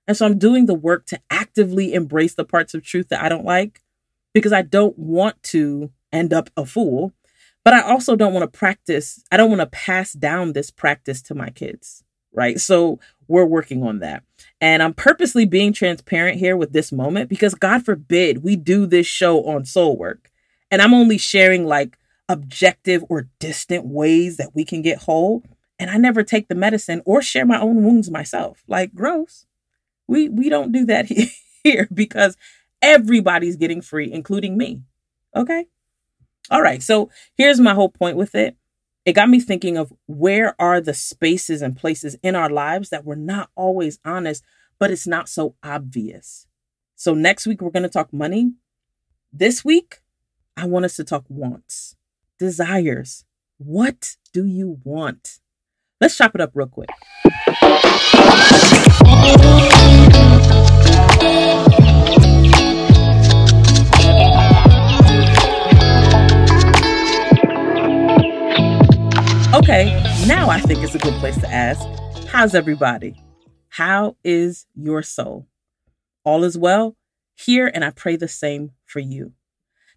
And 0.07 0.17
so 0.17 0.25
I'm 0.25 0.39
doing 0.39 0.67
the 0.67 0.75
work 0.75 1.05
to 1.07 1.21
actively 1.31 1.95
embrace 1.95 2.37
the 2.37 2.45
parts 2.45 2.75
of 2.75 2.85
truth 2.85 3.09
that 3.09 3.21
I 3.21 3.29
don't 3.29 3.45
like 3.45 3.83
because 4.33 4.53
I 4.53 4.63
don't 4.63 4.97
want 4.97 5.43
to 5.55 5.91
end 6.13 6.33
up 6.33 6.49
a 6.57 6.65
fool. 6.65 7.13
But 7.65 7.75
I 7.75 7.81
also 7.81 8.15
don't 8.15 8.35
want 8.35 8.45
to 8.45 8.57
practice, 8.57 9.25
I 9.33 9.37
don't 9.37 9.51
want 9.51 9.63
to 9.63 9.67
pass 9.67 10.13
down 10.13 10.53
this 10.53 10.71
practice 10.71 11.23
to 11.23 11.35
my 11.35 11.51
kids 11.51 12.05
right? 12.33 12.61
So 12.61 12.99
we're 13.27 13.45
working 13.45 13.83
on 13.83 14.01
that. 14.01 14.23
And 14.61 14.83
I'm 14.83 14.95
purposely 14.95 15.45
being 15.45 15.73
transparent 15.73 16.39
here 16.39 16.57
with 16.57 16.73
this 16.73 16.91
moment 16.91 17.29
because 17.29 17.55
God 17.55 17.85
forbid 17.85 18.43
we 18.43 18.57
do 18.57 18.87
this 18.87 19.07
show 19.07 19.45
on 19.45 19.65
soul 19.65 19.97
work. 19.97 20.31
And 20.71 20.83
I'm 20.83 20.95
only 20.95 21.19
sharing 21.19 21.67
like 21.67 21.97
objective 22.29 23.05
or 23.09 23.29
distant 23.39 23.87
ways 23.87 24.37
that 24.37 24.55
we 24.55 24.65
can 24.65 24.83
get 24.83 25.03
whole. 25.03 25.43
And 25.79 25.91
I 25.91 25.97
never 25.97 26.23
take 26.23 26.49
the 26.49 26.55
medicine 26.55 27.03
or 27.05 27.23
share 27.23 27.47
my 27.47 27.61
own 27.61 27.85
wounds 27.85 28.11
myself. 28.11 28.63
Like 28.67 28.95
gross. 28.95 29.47
We 30.07 30.29
we 30.29 30.49
don't 30.49 30.73
do 30.73 30.85
that 30.87 31.07
here 31.63 31.89
because 31.93 32.37
everybody's 32.83 33.57
getting 33.57 33.81
free, 33.81 34.13
including 34.13 34.57
me. 34.57 34.83
Okay? 35.37 35.67
All 36.51 36.63
right. 36.63 36.83
So 36.83 37.11
here's 37.37 37.61
my 37.61 37.75
whole 37.75 37.91
point 37.91 38.17
with 38.17 38.35
it 38.35 38.57
it 39.09 39.15
got 39.15 39.31
me 39.31 39.41
thinking 39.41 39.79
of 39.79 39.91
where 40.05 40.55
are 40.61 40.83
the 40.83 40.93
spaces 40.93 41.63
and 41.63 41.75
places 41.75 42.19
in 42.23 42.37
our 42.37 42.51
lives 42.51 42.91
that 42.91 43.07
we're 43.07 43.15
not 43.15 43.49
always 43.55 43.99
honest, 44.05 44.45
but 44.79 44.91
it's 44.91 45.07
not 45.07 45.31
so 45.31 45.55
obvious. 45.63 46.47
So 46.95 47.15
next 47.15 47.47
week, 47.47 47.63
we're 47.63 47.71
going 47.71 47.85
to 47.85 47.89
talk 47.89 48.13
money. 48.13 48.53
This 49.33 49.65
week, 49.65 50.01
I 50.59 50.67
want 50.67 50.85
us 50.85 50.97
to 50.97 51.05
talk 51.05 51.25
wants, 51.31 51.97
desires. 52.39 53.25
What 53.57 54.17
do 54.35 54.45
you 54.45 54.79
want? 54.85 55.39
Let's 56.03 56.19
chop 56.19 56.35
it 56.35 56.43
up 56.43 56.51
real 56.53 56.67
quick. 56.67 56.91
Now 70.29 70.51
I 70.51 70.61
think 70.61 70.83
it's 70.83 70.95
a 70.95 70.99
good 70.99 71.15
place 71.15 71.39
to 71.39 71.51
ask 71.51 71.81
How's 72.29 72.55
everybody? 72.55 73.15
How 73.71 74.17
is 74.23 74.67
your 74.75 75.03
soul? 75.03 75.47
All 76.23 76.45
is 76.45 76.59
well 76.59 76.97
here, 77.35 77.71
and 77.73 77.83
I 77.83 77.91
pray 77.91 78.17
the 78.17 78.29
same 78.29 78.73
for 78.85 79.01
you. 79.01 79.33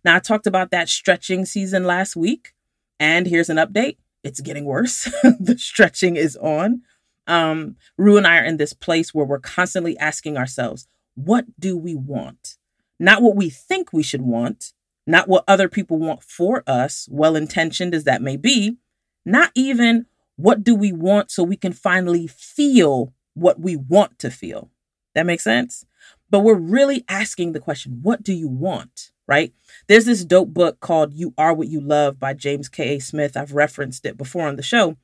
Now, 0.05 0.15
I 0.15 0.19
talked 0.19 0.47
about 0.47 0.71
that 0.71 0.87
stretching 0.87 1.45
season 1.45 1.83
last 1.83 2.15
week, 2.15 2.53
and 2.97 3.27
here's 3.27 3.49
an 3.49 3.57
update. 3.57 3.97
It's 4.23 4.39
getting 4.39 4.63
worse. 4.63 5.03
the 5.23 5.57
stretching 5.59 6.15
is 6.15 6.37
on. 6.37 6.83
Um, 7.27 7.75
Rue 7.97 8.15
and 8.15 8.25
I 8.25 8.37
are 8.37 8.45
in 8.45 8.55
this 8.55 8.71
place 8.71 9.13
where 9.13 9.25
we're 9.25 9.39
constantly 9.39 9.97
asking 9.97 10.37
ourselves, 10.37 10.87
what 11.15 11.43
do 11.59 11.75
we 11.77 11.93
want? 11.93 12.55
Not 12.97 13.21
what 13.21 13.35
we 13.35 13.49
think 13.49 13.91
we 13.91 14.03
should 14.03 14.21
want, 14.21 14.71
not 15.05 15.27
what 15.27 15.43
other 15.45 15.67
people 15.67 15.99
want 15.99 16.23
for 16.23 16.63
us, 16.65 17.09
well 17.11 17.35
intentioned 17.35 17.93
as 17.93 18.05
that 18.05 18.21
may 18.21 18.37
be, 18.37 18.77
not 19.25 19.51
even 19.55 20.05
what 20.35 20.63
do 20.63 20.75
we 20.75 20.91
want 20.91 21.31
so 21.31 21.43
we 21.43 21.57
can 21.57 21.73
finally 21.73 22.27
feel 22.27 23.13
what 23.33 23.59
we 23.59 23.75
want 23.75 24.19
to 24.19 24.29
feel. 24.29 24.69
That 25.15 25.25
makes 25.25 25.43
sense? 25.43 25.85
But 26.29 26.39
we're 26.39 26.55
really 26.55 27.03
asking 27.09 27.51
the 27.51 27.59
question, 27.59 27.99
what 28.01 28.23
do 28.23 28.33
you 28.33 28.47
want? 28.47 29.11
Right? 29.27 29.53
There's 29.87 30.05
this 30.05 30.25
dope 30.25 30.53
book 30.53 30.79
called 30.79 31.13
You 31.13 31.33
Are 31.37 31.53
What 31.53 31.69
You 31.69 31.79
Love 31.79 32.19
by 32.19 32.33
James 32.33 32.67
K.A. 32.67 32.99
Smith. 32.99 33.37
I've 33.37 33.53
referenced 33.53 34.05
it 34.05 34.17
before 34.17 34.47
on 34.47 34.57
the 34.57 34.63
show. 34.63 34.97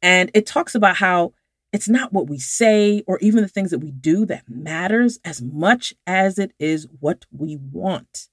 And 0.00 0.30
it 0.34 0.46
talks 0.46 0.74
about 0.74 0.96
how 0.96 1.32
it's 1.72 1.88
not 1.88 2.12
what 2.12 2.28
we 2.28 2.38
say 2.38 3.02
or 3.06 3.18
even 3.18 3.42
the 3.42 3.48
things 3.48 3.70
that 3.70 3.80
we 3.80 3.90
do 3.90 4.24
that 4.26 4.48
matters 4.48 5.18
as 5.24 5.42
much 5.42 5.94
as 6.06 6.38
it 6.38 6.52
is 6.60 6.86
what 7.00 7.24
we 7.32 7.56
want. 7.56 8.28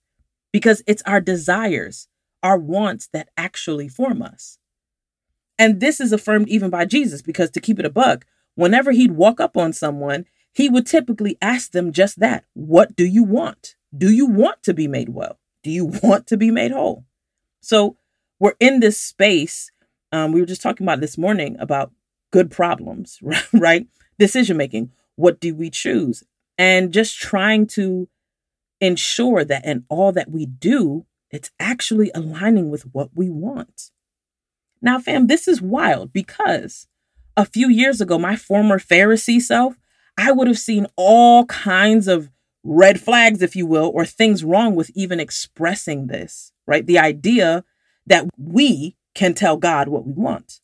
Because 0.51 0.83
it's 0.85 1.03
our 1.03 1.21
desires, 1.21 2.07
our 2.43 2.57
wants 2.57 3.07
that 3.13 3.29
actually 3.37 3.87
form 3.87 4.21
us. 4.21 4.58
And 5.59 5.81
this 5.81 5.99
is 5.99 6.13
affirmed 6.13 6.47
even 6.49 6.69
by 6.69 6.85
Jesus 6.85 7.21
because 7.21 7.51
to 7.51 7.59
keep 7.59 7.77
it 7.79 7.85
a 7.85 7.89
buck, 7.89 8.25
whenever 8.55 8.91
he'd 8.91 9.11
walk 9.11 9.41
up 9.41 9.57
on 9.57 9.73
someone, 9.73 10.25
he 10.53 10.69
would 10.69 10.87
typically 10.87 11.37
ask 11.41 11.71
them 11.71 11.91
just 11.91 12.19
that 12.19 12.45
What 12.53 12.95
do 12.95 13.05
you 13.05 13.23
want? 13.23 13.75
Do 13.95 14.09
you 14.11 14.25
want 14.25 14.63
to 14.63 14.73
be 14.73 14.87
made 14.87 15.09
well? 15.09 15.37
Do 15.63 15.69
you 15.69 15.85
want 15.85 16.25
to 16.27 16.37
be 16.37 16.49
made 16.49 16.71
whole? 16.71 17.05
So 17.61 17.97
we're 18.39 18.55
in 18.59 18.79
this 18.79 18.99
space. 18.99 19.71
Um, 20.11 20.31
we 20.31 20.39
were 20.39 20.47
just 20.47 20.61
talking 20.61 20.85
about 20.85 21.01
this 21.01 21.17
morning 21.17 21.57
about 21.59 21.91
good 22.31 22.49
problems, 22.49 23.19
right? 23.53 23.85
Decision 24.17 24.57
making. 24.57 24.91
What 25.15 25.39
do 25.39 25.53
we 25.53 25.69
choose? 25.69 26.23
And 26.57 26.93
just 26.93 27.17
trying 27.17 27.67
to 27.67 28.07
ensure 28.79 29.43
that 29.43 29.65
in 29.65 29.83
all 29.89 30.13
that 30.13 30.31
we 30.31 30.45
do, 30.45 31.05
it's 31.31 31.51
actually 31.59 32.11
aligning 32.15 32.69
with 32.69 32.83
what 32.93 33.09
we 33.13 33.29
want. 33.29 33.91
Now, 34.81 35.00
fam, 35.00 35.27
this 35.27 35.48
is 35.48 35.62
wild 35.62 36.13
because 36.13 36.88
a 37.36 37.45
few 37.45 37.69
years 37.69 38.01
ago, 38.01 38.17
my 38.17 38.36
former 38.36 38.79
Pharisee 38.79 39.41
self, 39.41 39.75
I 40.17 40.31
would 40.31 40.48
have 40.48 40.59
seen 40.59 40.88
all 40.95 41.45
kinds 41.45 42.07
of 42.07 42.29
red 42.63 43.00
flags, 43.00 43.41
if 43.41 43.55
you 43.55 43.65
will, 43.65 43.91
or 43.93 44.05
things 44.05 44.43
wrong 44.43 44.75
with 44.75 44.91
even 44.93 45.19
expressing 45.19 46.07
this, 46.07 46.51
right? 46.67 46.86
The 46.86 47.00
idea 47.00 47.63
that 48.05 48.25
we 48.38 48.98
can 49.15 49.33
tell 49.33 49.57
God 49.57 49.88
what 49.88 50.05
we 50.05 50.13
want. 50.13 50.62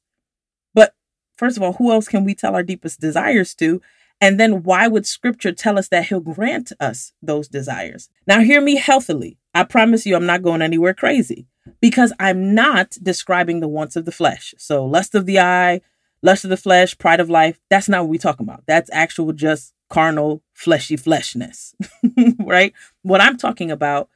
But 0.73 0.93
first 1.37 1.57
of 1.57 1.63
all, 1.63 1.73
who 1.73 1.91
else 1.91 2.07
can 2.07 2.23
we 2.23 2.35
tell 2.35 2.55
our 2.55 2.63
deepest 2.63 2.99
desires 2.99 3.53
to? 3.55 3.81
And 4.21 4.39
then 4.39 4.63
why 4.63 4.87
would 4.87 5.05
scripture 5.05 5.51
tell 5.51 5.77
us 5.77 5.89
that 5.89 6.05
he'll 6.05 6.21
grant 6.21 6.71
us 6.79 7.11
those 7.21 7.47
desires? 7.47 8.09
Now, 8.27 8.39
hear 8.39 8.61
me 8.61 8.77
healthily. 8.77 9.37
I 9.53 9.63
promise 9.63 10.05
you, 10.05 10.15
I'm 10.15 10.25
not 10.25 10.41
going 10.41 10.61
anywhere 10.61 10.93
crazy 10.93 11.47
because 11.81 12.13
I'm 12.19 12.53
not 12.53 12.97
describing 13.01 13.59
the 13.59 13.67
wants 13.67 13.95
of 13.95 14.05
the 14.05 14.11
flesh. 14.11 14.53
So, 14.57 14.85
lust 14.85 15.15
of 15.15 15.25
the 15.25 15.39
eye, 15.39 15.81
lust 16.21 16.43
of 16.43 16.49
the 16.49 16.57
flesh, 16.57 16.97
pride 16.97 17.19
of 17.19 17.29
life, 17.29 17.59
that's 17.69 17.89
not 17.89 18.01
what 18.01 18.09
we're 18.09 18.19
talking 18.19 18.47
about. 18.47 18.63
That's 18.67 18.89
actual 18.93 19.33
just 19.33 19.73
carnal, 19.89 20.41
fleshy 20.53 20.97
fleshness, 20.97 21.73
right? 22.39 22.73
What 23.01 23.21
I'm 23.21 23.37
talking 23.37 23.71
about 23.71 24.09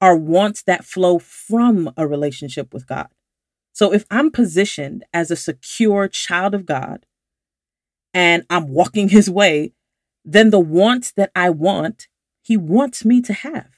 are 0.00 0.16
wants 0.16 0.62
that 0.62 0.84
flow 0.84 1.18
from 1.18 1.92
a 1.96 2.06
relationship 2.06 2.72
with 2.72 2.86
God. 2.86 3.08
So, 3.72 3.92
if 3.92 4.04
I'm 4.10 4.30
positioned 4.30 5.04
as 5.12 5.30
a 5.30 5.36
secure 5.36 6.08
child 6.08 6.54
of 6.54 6.66
God 6.66 7.06
and 8.12 8.44
I'm 8.50 8.68
walking 8.68 9.08
his 9.08 9.30
way, 9.30 9.72
then 10.24 10.50
the 10.50 10.60
wants 10.60 11.12
that 11.12 11.30
I 11.34 11.50
want, 11.50 12.08
he 12.42 12.56
wants 12.56 13.04
me 13.04 13.22
to 13.22 13.32
have. 13.32 13.68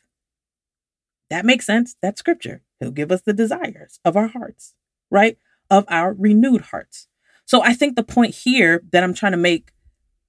That 1.30 1.46
makes 1.46 1.66
sense. 1.66 1.96
That's 2.02 2.18
scripture. 2.18 2.62
He'll 2.82 2.90
give 2.90 3.12
us 3.12 3.22
the 3.22 3.32
desires 3.32 4.00
of 4.04 4.16
our 4.16 4.26
hearts, 4.26 4.74
right? 5.08 5.38
Of 5.70 5.84
our 5.88 6.12
renewed 6.12 6.62
hearts. 6.62 7.06
So 7.44 7.62
I 7.62 7.74
think 7.74 7.94
the 7.94 8.02
point 8.02 8.34
here 8.34 8.82
that 8.90 9.04
I'm 9.04 9.14
trying 9.14 9.32
to 9.32 9.38
make 9.38 9.70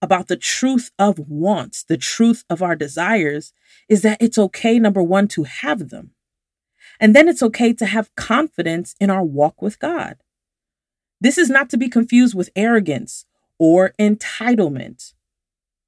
about 0.04 0.28
the 0.28 0.38
truth 0.38 0.92
of 1.00 1.18
wants, 1.18 1.84
the 1.84 1.98
truth 1.98 2.44
of 2.52 2.62
our 2.62 2.76
desires, 2.76 3.54
is 3.90 4.04
that 4.04 4.22
it's 4.22 4.38
okay, 4.38 4.78
number 4.78 5.02
one, 5.02 5.28
to 5.30 5.46
have 5.46 5.90
them. 5.90 6.12
And 7.00 7.16
then 7.16 7.28
it's 7.28 7.42
okay 7.42 7.74
to 7.74 7.88
have 7.88 8.16
confidence 8.16 8.94
in 9.00 9.10
our 9.10 9.24
walk 9.24 9.62
with 9.62 9.80
God. 9.80 10.18
This 11.20 11.40
is 11.40 11.50
not 11.50 11.72
to 11.72 11.78
be 11.78 11.90
confused 11.90 12.36
with 12.36 12.52
arrogance 12.56 13.26
or 13.58 13.94
entitlement, 14.00 15.14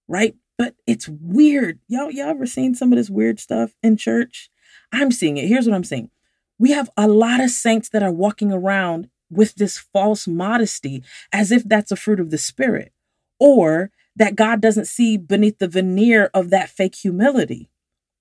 right? 0.08 0.36
But 0.58 0.76
it's 0.88 1.08
weird. 1.08 1.80
Y'all, 1.88 2.10
y'all 2.10 2.30
ever 2.30 2.48
seen 2.48 2.74
some 2.74 2.92
of 2.92 2.98
this 2.98 3.10
weird 3.10 3.40
stuff 3.40 3.76
in 3.84 3.98
church? 3.98 4.50
I'm 4.92 5.12
seeing 5.12 5.38
it. 5.38 5.48
Here's 5.48 5.68
what 5.68 5.76
I'm 5.76 5.84
saying 5.84 6.10
we 6.58 6.72
have 6.72 6.90
a 6.96 7.08
lot 7.08 7.42
of 7.42 7.50
saints 7.50 7.90
that 7.90 8.04
are 8.04 8.12
walking 8.12 8.52
around 8.52 9.10
with 9.30 9.56
this 9.56 9.78
false 9.78 10.28
modesty 10.28 11.04
as 11.32 11.52
if 11.52 11.64
that's 11.64 11.92
a 11.92 11.96
fruit 11.96 12.20
of 12.20 12.32
the 12.32 12.38
spirit 12.38 12.94
or 13.40 13.92
that 14.16 14.36
God 14.36 14.62
doesn't 14.62 14.86
see 14.86 15.18
beneath 15.18 15.60
the 15.60 15.68
veneer 15.68 16.30
of 16.34 16.50
that 16.50 16.70
fake 16.70 16.96
humility. 16.96 17.70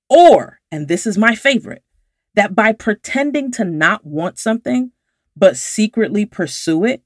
Or, 0.08 0.60
and 0.70 0.88
this 0.88 1.06
is 1.06 1.16
my 1.16 1.34
favorite, 1.34 1.84
that 2.34 2.54
by 2.54 2.72
pretending 2.72 3.50
to 3.52 3.64
not 3.64 4.04
want 4.04 4.38
something, 4.38 4.90
but 5.36 5.56
secretly 5.56 6.26
pursue 6.26 6.84
it, 6.84 7.02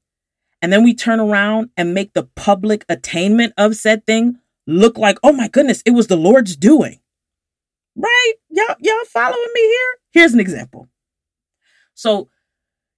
and 0.61 0.73
then 0.73 0.83
we 0.83 0.95
turn 0.95 1.21
around 1.21 1.71
and 1.77 1.95
make 1.95 2.15
the 2.15 2.25
public 2.35 2.85
attainment 2.89 3.53
of 3.57 3.77
said 3.77 4.05
thing 4.07 4.39
look 4.67 4.99
like, 4.99 5.19
oh 5.23 5.33
my 5.33 5.49
goodness, 5.49 5.83
it 5.87 5.93
was 5.93 6.09
the 6.09 6.17
Lord's 6.17 6.57
doing. 6.57 6.99
Right? 7.95 8.33
Y'all, 8.51 8.77
y'all 8.81 9.05
following 9.07 9.49
me 9.55 9.61
here? 9.61 9.95
Here's 10.11 10.35
an 10.35 10.41
example. 10.41 10.89
So 11.99 12.29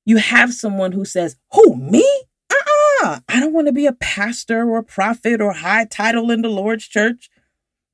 you 0.04 0.18
have 0.18 0.52
someone 0.52 0.92
who 0.92 1.06
says, 1.06 1.36
Who, 1.52 1.74
me? 1.74 2.06
Uh-uh. 2.52 3.20
I 3.26 3.40
don't 3.40 3.54
want 3.54 3.66
to 3.68 3.72
be 3.72 3.86
a 3.86 3.94
pastor 3.94 4.68
or 4.68 4.76
a 4.76 4.84
prophet 4.84 5.40
or 5.40 5.54
high 5.54 5.86
title 5.86 6.30
in 6.30 6.42
the 6.42 6.50
Lord's 6.50 6.86
church. 6.86 7.30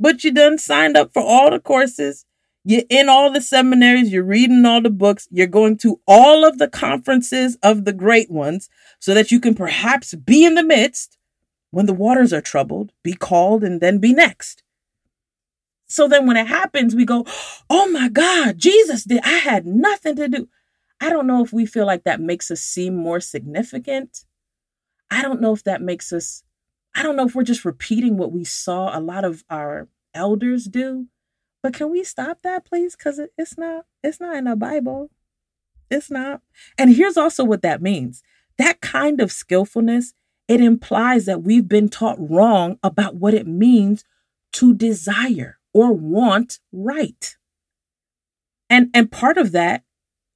But 0.01 0.25
you 0.25 0.33
done 0.33 0.59
signed 0.59 0.97
up 0.97 1.13
for 1.13 1.23
all 1.23 1.53
the 1.53 1.61
courses. 1.61 2.27
You're 2.65 2.83
in 2.91 3.09
all 3.09 3.31
the 3.31 3.41
seminaries. 3.41 4.13
You're 4.13 4.25
reading 4.25 4.67
all 4.67 4.83
the 4.83 4.91
books. 4.91 5.29
You're 5.31 5.47
going 5.47 5.79
to 5.79 6.01
all 6.09 6.45
of 6.45 6.59
the 6.59 6.67
conferences 6.67 7.57
of 7.63 7.85
the 7.85 7.93
great 7.93 8.29
ones 8.29 8.69
so 8.99 9.15
that 9.15 9.31
you 9.31 9.39
can 9.39 9.55
perhaps 9.55 10.13
be 10.13 10.45
in 10.45 10.55
the 10.55 10.65
midst 10.65 11.19
when 11.71 11.87
the 11.87 11.95
waters 11.95 12.33
are 12.33 12.41
troubled, 12.41 12.91
be 13.05 13.13
called, 13.13 13.63
and 13.63 13.81
then 13.81 13.99
be 13.99 14.13
next. 14.13 14.65
So 15.87 16.09
then 16.09 16.27
when 16.27 16.37
it 16.37 16.49
happens, 16.49 16.97
we 16.97 17.05
go, 17.05 17.25
Oh 17.71 17.89
my 17.93 18.09
God, 18.09 18.59
Jesus 18.59 19.05
did. 19.05 19.21
I 19.23 19.39
had 19.39 19.67
nothing 19.67 20.17
to 20.17 20.27
do. 20.27 20.49
I 21.01 21.11
don't 21.11 21.27
know 21.27 21.45
if 21.45 21.53
we 21.53 21.67
feel 21.67 21.87
like 21.87 22.05
that 22.05 22.21
makes 22.21 22.51
us 22.51 22.61
seem 22.61 22.97
more 22.97 23.21
significant. 23.21 24.25
I 25.11 25.23
don't 25.23 25.41
know 25.41 25.53
if 25.53 25.65
that 25.65 25.83
makes 25.83 26.13
us, 26.13 26.43
I 26.95 27.03
don't 27.03 27.17
know 27.17 27.27
if 27.27 27.35
we're 27.35 27.43
just 27.43 27.65
repeating 27.65 28.17
what 28.17 28.33
we 28.33 28.45
saw 28.45 28.97
a 28.97 29.01
lot 29.01 29.25
of 29.25 29.45
our 29.51 29.89
elders 30.15 30.65
do. 30.65 31.07
But 31.63 31.75
can 31.75 31.91
we 31.91 32.05
stop 32.05 32.39
that, 32.43 32.65
please? 32.65 32.97
Because 32.97 33.21
it's 33.37 33.59
not, 33.59 33.85
it's 34.03 34.21
not 34.21 34.37
in 34.37 34.45
the 34.45 34.57
Bible. 34.57 35.11
It's 35.91 36.11
not. 36.11 36.41
And 36.79 36.95
here's 36.95 37.17
also 37.17 37.45
what 37.45 37.63
that 37.63 37.83
means. 37.83 38.23
That 38.59 38.81
kind 38.81 39.21
of 39.21 39.33
skillfulness, 39.33 40.15
it 40.49 40.61
implies 40.61 41.27
that 41.27 41.43
we've 41.43 41.69
been 41.69 41.89
taught 41.89 42.17
wrong 42.19 42.79
about 42.83 43.17
what 43.17 43.35
it 43.35 43.47
means 43.47 44.05
to 44.53 44.75
desire 44.75 45.59
or 45.75 45.93
want 45.93 46.61
right. 46.73 47.37
And 48.71 48.91
and 48.95 49.13
part 49.13 49.37
of 49.37 49.53
that 49.53 49.83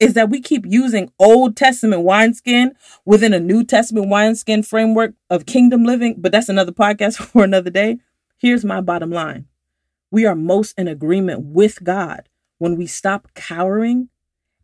is 0.00 0.14
that 0.14 0.30
we 0.30 0.40
keep 0.40 0.64
using 0.66 1.12
Old 1.19 1.57
Testament 1.57 2.02
wineskin 2.02 2.73
within 3.04 3.35
a 3.35 3.38
New 3.38 3.62
Testament 3.62 4.09
wineskin 4.09 4.62
framework 4.62 5.12
of 5.28 5.47
kingdom 5.47 5.85
living, 5.85 6.16
but 6.19 6.33
that's 6.33 6.49
another 6.49 6.73
podcast 6.73 7.16
for 7.26 7.45
another 7.45 7.71
day. 7.71 7.99
Here's 8.38 8.64
my 8.64 8.80
bottom 8.80 9.11
line 9.11 9.47
we 10.11 10.26
are 10.26 10.35
most 10.35 10.76
in 10.76 10.88
agreement 10.88 11.40
with 11.40 11.85
God 11.85 12.28
when 12.59 12.76
we 12.76 12.87
stop 12.87 13.28
cowering 13.35 14.09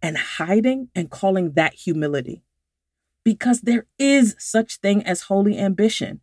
and 0.02 0.16
hiding 0.16 0.88
and 0.94 1.10
calling 1.10 1.52
that 1.52 1.74
humility. 1.74 2.42
Because 3.24 3.60
there 3.60 3.86
is 3.98 4.34
such 4.38 4.78
thing 4.78 5.02
as 5.04 5.22
holy 5.22 5.58
ambition. 5.58 6.20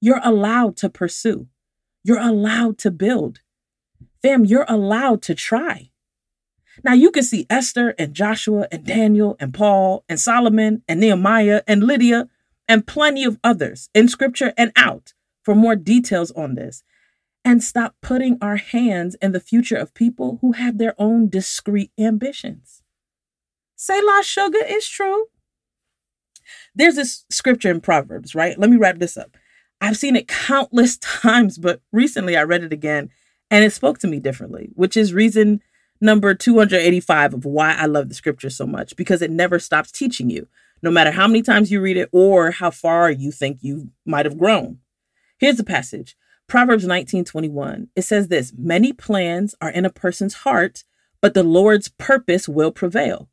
You're 0.00 0.20
allowed 0.24 0.76
to 0.78 0.88
pursue. 0.88 1.48
You're 2.02 2.20
allowed 2.20 2.78
to 2.78 2.90
build. 2.90 3.40
Fam, 4.22 4.44
you're 4.44 4.66
allowed 4.68 5.22
to 5.22 5.34
try. 5.34 5.91
Now 6.84 6.94
you 6.94 7.10
can 7.10 7.22
see 7.22 7.46
Esther 7.50 7.94
and 7.98 8.14
Joshua 8.14 8.66
and 8.72 8.84
Daniel 8.84 9.36
and 9.38 9.52
Paul 9.52 10.04
and 10.08 10.20
Solomon 10.20 10.82
and 10.88 11.00
Nehemiah 11.00 11.62
and 11.66 11.84
Lydia 11.84 12.28
and 12.68 12.86
plenty 12.86 13.24
of 13.24 13.38
others 13.44 13.90
in 13.94 14.08
scripture 14.08 14.52
and 14.56 14.72
out 14.76 15.12
for 15.42 15.54
more 15.54 15.76
details 15.76 16.30
on 16.32 16.54
this. 16.54 16.82
And 17.44 17.62
stop 17.62 17.96
putting 18.00 18.38
our 18.40 18.56
hands 18.56 19.16
in 19.20 19.32
the 19.32 19.40
future 19.40 19.76
of 19.76 19.94
people 19.94 20.38
who 20.40 20.52
have 20.52 20.78
their 20.78 20.94
own 20.96 21.28
discrete 21.28 21.90
ambitions. 21.98 22.82
Selah 23.74 24.22
sugar 24.22 24.64
is 24.64 24.88
true. 24.88 25.26
There's 26.74 26.94
this 26.94 27.24
scripture 27.30 27.70
in 27.70 27.80
Proverbs, 27.80 28.34
right? 28.34 28.56
Let 28.56 28.70
me 28.70 28.76
wrap 28.76 28.98
this 28.98 29.16
up. 29.16 29.36
I've 29.80 29.96
seen 29.96 30.14
it 30.14 30.28
countless 30.28 30.96
times, 30.98 31.58
but 31.58 31.80
recently 31.90 32.36
I 32.36 32.44
read 32.44 32.62
it 32.62 32.72
again 32.72 33.10
and 33.50 33.64
it 33.64 33.72
spoke 33.72 33.98
to 33.98 34.06
me 34.06 34.20
differently, 34.20 34.70
which 34.74 34.96
is 34.96 35.12
reason 35.12 35.60
number 36.02 36.34
285 36.34 37.34
of 37.34 37.44
why 37.44 37.74
I 37.74 37.86
love 37.86 38.08
the 38.08 38.14
scripture 38.14 38.50
so 38.50 38.66
much 38.66 38.96
because 38.96 39.22
it 39.22 39.30
never 39.30 39.58
stops 39.58 39.90
teaching 39.90 40.28
you, 40.28 40.48
no 40.82 40.90
matter 40.90 41.12
how 41.12 41.26
many 41.26 41.42
times 41.42 41.70
you 41.70 41.80
read 41.80 41.96
it 41.96 42.08
or 42.12 42.50
how 42.50 42.70
far 42.70 43.10
you 43.10 43.30
think 43.30 43.58
you 43.62 43.90
might 44.04 44.26
have 44.26 44.38
grown. 44.38 44.78
Here's 45.38 45.56
the 45.56 45.64
passage 45.64 46.16
Proverbs 46.48 46.84
19:21. 46.84 47.88
It 47.96 48.02
says 48.02 48.28
this 48.28 48.52
Many 48.56 48.92
plans 48.92 49.54
are 49.60 49.70
in 49.70 49.84
a 49.84 49.90
person's 49.90 50.34
heart, 50.34 50.84
but 51.20 51.34
the 51.34 51.42
Lord's 51.42 51.88
purpose 51.88 52.48
will 52.48 52.72
prevail. 52.72 53.30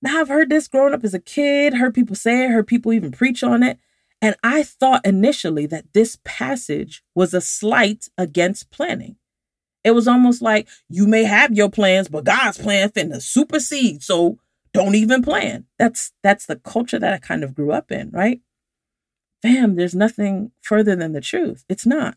Now, 0.00 0.20
I've 0.20 0.28
heard 0.28 0.50
this 0.50 0.68
growing 0.68 0.94
up 0.94 1.04
as 1.04 1.14
a 1.14 1.18
kid, 1.18 1.74
heard 1.74 1.94
people 1.94 2.16
say 2.16 2.44
it, 2.44 2.50
heard 2.50 2.66
people 2.66 2.92
even 2.92 3.10
preach 3.10 3.42
on 3.42 3.62
it. 3.62 3.78
And 4.20 4.36
I 4.42 4.62
thought 4.62 5.04
initially 5.04 5.66
that 5.66 5.92
this 5.92 6.18
passage 6.24 7.02
was 7.14 7.34
a 7.34 7.40
slight 7.40 8.08
against 8.16 8.70
planning. 8.70 9.16
It 9.84 9.92
was 9.92 10.08
almost 10.08 10.40
like 10.42 10.68
you 10.88 11.06
may 11.06 11.24
have 11.24 11.52
your 11.52 11.70
plans, 11.70 12.08
but 12.08 12.24
God's 12.24 12.58
plan 12.58 12.88
finna 12.88 13.20
supersede. 13.20 14.02
So 14.02 14.38
don't 14.72 14.94
even 14.94 15.22
plan. 15.22 15.66
That's 15.78 16.12
that's 16.22 16.46
the 16.46 16.56
culture 16.56 16.98
that 16.98 17.12
I 17.12 17.18
kind 17.18 17.44
of 17.44 17.54
grew 17.54 17.70
up 17.70 17.92
in, 17.92 18.10
right? 18.10 18.40
Fam, 19.42 19.76
there's 19.76 19.94
nothing 19.94 20.52
further 20.62 20.96
than 20.96 21.12
the 21.12 21.20
truth. 21.20 21.64
It's 21.68 21.84
not. 21.84 22.16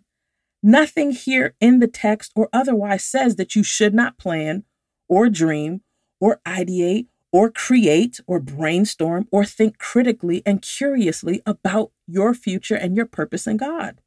Nothing 0.63 1.12
here 1.12 1.55
in 1.59 1.79
the 1.79 1.88
text 1.88 2.31
or 2.36 2.50
otherwise 2.51 3.03
says 3.03 3.36
that 3.36 3.55
you 3.55 3.63
should 3.63 3.93
not 3.93 4.17
plan 4.17 4.63
or 5.09 5.29
dream 5.29 5.81
or 6.19 6.39
ideate 6.47 7.07
or 7.31 7.51
create 7.51 8.19
or 8.25 8.39
brainstorm 8.39 9.27
or 9.29 9.45
think 9.45 9.77
critically 9.77 10.41
and 10.45 10.62
curiously 10.62 11.41
about 11.45 11.91
your 12.07 12.33
future 12.33 12.75
and 12.75 12.95
your 12.95 13.05
purpose 13.05 13.45
in 13.45 13.57
God. 13.57 14.01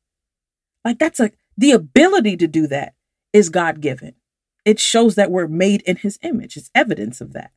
Like 0.84 0.98
that's 0.98 1.20
a 1.20 1.30
the 1.56 1.72
ability 1.72 2.38
to 2.38 2.48
do 2.48 2.66
that 2.68 2.94
is 3.32 3.48
God 3.48 3.80
given. 3.80 4.14
It 4.64 4.78
shows 4.78 5.14
that 5.14 5.30
we're 5.30 5.48
made 5.48 5.82
in 5.82 5.96
his 5.96 6.18
image. 6.22 6.56
It's 6.56 6.70
evidence 6.74 7.20
of 7.20 7.32
that. 7.32 7.52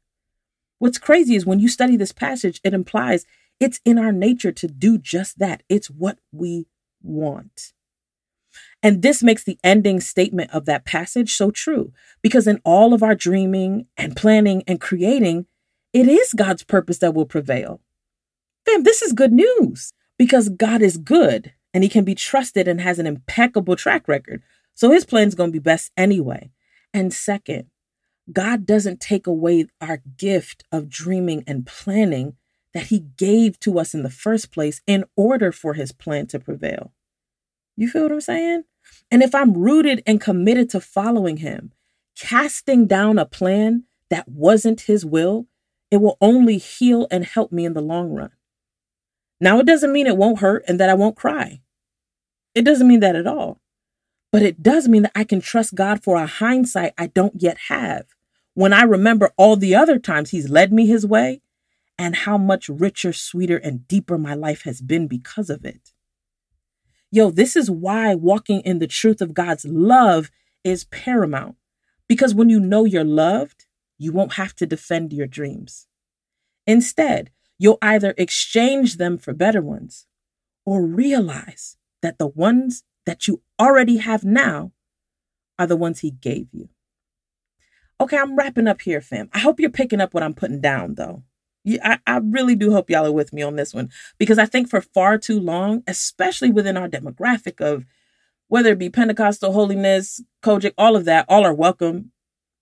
What's 0.79 0.97
crazy 0.97 1.35
is 1.35 1.45
when 1.45 1.59
you 1.59 1.67
study 1.67 1.97
this 1.97 2.11
passage, 2.11 2.59
it 2.63 2.73
implies 2.73 3.25
it's 3.59 3.79
in 3.85 3.97
our 3.97 4.11
nature 4.11 4.51
to 4.51 4.67
do 4.67 4.97
just 4.97 5.39
that. 5.39 5.63
It's 5.69 5.89
what 5.89 6.19
we 6.31 6.67
want. 7.01 7.73
And 8.81 9.01
this 9.01 9.23
makes 9.23 9.43
the 9.43 9.57
ending 9.63 9.99
statement 9.99 10.51
of 10.51 10.65
that 10.65 10.85
passage 10.85 11.33
so 11.33 11.51
true 11.51 11.93
because 12.21 12.47
in 12.47 12.59
all 12.63 12.93
of 12.93 13.01
our 13.01 13.15
dreaming 13.15 13.87
and 13.97 14.15
planning 14.15 14.63
and 14.67 14.79
creating, 14.79 15.45
it 15.93 16.07
is 16.07 16.33
God's 16.33 16.63
purpose 16.63 16.97
that 16.99 17.13
will 17.13 17.25
prevail. 17.25 17.79
Fam, 18.65 18.83
this 18.83 19.01
is 19.01 19.13
good 19.13 19.31
news 19.31 19.93
because 20.17 20.49
God 20.49 20.81
is 20.81 20.97
good 20.97 21.53
and 21.73 21.83
he 21.83 21.89
can 21.89 22.03
be 22.03 22.15
trusted 22.15 22.67
and 22.67 22.81
has 22.81 22.99
an 22.99 23.07
impeccable 23.07 23.75
track 23.75 24.07
record. 24.07 24.43
So 24.75 24.91
his 24.91 25.05
plan 25.05 25.27
is 25.27 25.35
going 25.35 25.49
to 25.49 25.53
be 25.53 25.59
best 25.59 25.91
anyway. 25.95 26.51
And 26.93 27.13
second, 27.13 27.67
God 28.31 28.65
doesn't 28.65 29.01
take 29.01 29.27
away 29.27 29.67
our 29.81 30.01
gift 30.17 30.63
of 30.71 30.89
dreaming 30.89 31.43
and 31.45 31.65
planning 31.65 32.35
that 32.73 32.87
he 32.87 32.99
gave 33.17 33.59
to 33.59 33.79
us 33.79 33.93
in 33.93 34.03
the 34.03 34.09
first 34.09 34.51
place 34.51 34.81
in 34.87 35.05
order 35.15 35.51
for 35.51 35.73
his 35.73 35.91
plan 35.91 36.27
to 36.27 36.39
prevail. 36.39 36.93
You 37.75 37.89
feel 37.89 38.03
what 38.03 38.11
I'm 38.11 38.21
saying? 38.21 38.63
And 39.11 39.21
if 39.21 39.35
I'm 39.35 39.53
rooted 39.53 40.01
and 40.05 40.21
committed 40.21 40.69
to 40.71 40.79
following 40.79 41.37
him, 41.37 41.71
casting 42.17 42.87
down 42.87 43.19
a 43.19 43.25
plan 43.25 43.83
that 44.09 44.27
wasn't 44.27 44.81
his 44.81 45.05
will, 45.05 45.47
it 45.91 45.97
will 45.97 46.17
only 46.21 46.57
heal 46.57 47.07
and 47.11 47.25
help 47.25 47.51
me 47.51 47.65
in 47.65 47.73
the 47.73 47.81
long 47.81 48.11
run. 48.11 48.31
Now, 49.39 49.59
it 49.59 49.65
doesn't 49.65 49.91
mean 49.91 50.07
it 50.07 50.17
won't 50.17 50.39
hurt 50.39 50.63
and 50.67 50.79
that 50.79 50.89
I 50.89 50.93
won't 50.93 51.15
cry. 51.15 51.61
It 52.55 52.63
doesn't 52.63 52.87
mean 52.87 53.01
that 53.01 53.15
at 53.15 53.27
all. 53.27 53.59
But 54.33 54.41
it 54.41 54.63
does 54.63 54.87
mean 54.87 55.03
that 55.03 55.11
I 55.13 55.25
can 55.25 55.41
trust 55.41 55.75
God 55.75 56.03
for 56.03 56.17
a 56.17 56.25
hindsight 56.25 56.95
I 56.97 57.05
don't 57.05 57.39
yet 57.39 57.57
have. 57.69 58.07
When 58.55 58.73
I 58.73 58.81
remember 58.81 59.31
all 59.37 59.55
the 59.55 59.75
other 59.75 59.99
times 59.99 60.31
He's 60.31 60.49
led 60.49 60.73
me 60.73 60.87
His 60.87 61.05
way 61.05 61.41
and 61.99 62.15
how 62.15 62.39
much 62.39 62.67
richer, 62.67 63.13
sweeter, 63.13 63.57
and 63.57 63.87
deeper 63.87 64.17
my 64.17 64.33
life 64.33 64.63
has 64.63 64.81
been 64.81 65.07
because 65.07 65.51
of 65.51 65.63
it. 65.63 65.91
Yo, 67.11 67.29
this 67.29 67.55
is 67.55 67.69
why 67.69 68.15
walking 68.15 68.61
in 68.61 68.79
the 68.79 68.87
truth 68.87 69.21
of 69.21 69.35
God's 69.35 69.65
love 69.65 70.31
is 70.63 70.85
paramount. 70.85 71.55
Because 72.07 72.33
when 72.33 72.49
you 72.49 72.59
know 72.59 72.85
you're 72.85 73.03
loved, 73.03 73.67
you 73.99 74.11
won't 74.11 74.33
have 74.33 74.55
to 74.55 74.65
defend 74.65 75.13
your 75.13 75.27
dreams. 75.27 75.85
Instead, 76.65 77.29
you'll 77.59 77.77
either 77.83 78.15
exchange 78.17 78.97
them 78.97 79.19
for 79.19 79.31
better 79.31 79.61
ones 79.61 80.07
or 80.65 80.81
realize 80.81 81.77
that 82.01 82.17
the 82.17 82.27
ones 82.27 82.83
that 83.05 83.27
you 83.27 83.41
already 83.59 83.97
have 83.97 84.23
now 84.23 84.71
are 85.59 85.67
the 85.67 85.77
ones 85.77 85.99
he 85.99 86.11
gave 86.11 86.47
you. 86.51 86.69
Okay, 87.99 88.17
I'm 88.17 88.35
wrapping 88.35 88.67
up 88.67 88.81
here, 88.81 89.01
fam. 89.01 89.29
I 89.33 89.39
hope 89.39 89.59
you're 89.59 89.69
picking 89.69 90.01
up 90.01 90.13
what 90.13 90.23
I'm 90.23 90.33
putting 90.33 90.61
down, 90.61 90.95
though. 90.95 91.23
I, 91.83 91.99
I 92.05 92.17
really 92.17 92.55
do 92.55 92.71
hope 92.71 92.89
y'all 92.89 93.05
are 93.05 93.11
with 93.11 93.31
me 93.31 93.41
on 93.41 93.55
this 93.55 93.73
one 93.73 93.89
because 94.17 94.37
I 94.37 94.45
think 94.45 94.69
for 94.69 94.81
far 94.81 95.17
too 95.17 95.39
long, 95.39 95.83
especially 95.87 96.51
within 96.51 96.75
our 96.75 96.89
demographic 96.89 97.61
of 97.61 97.85
whether 98.49 98.71
it 98.73 98.79
be 98.79 98.89
Pentecostal 98.89 99.53
holiness, 99.53 100.21
COGIC, 100.41 100.73
all 100.77 100.95
of 100.95 101.05
that, 101.05 101.25
all 101.29 101.45
are 101.45 101.53
welcome. 101.53 102.11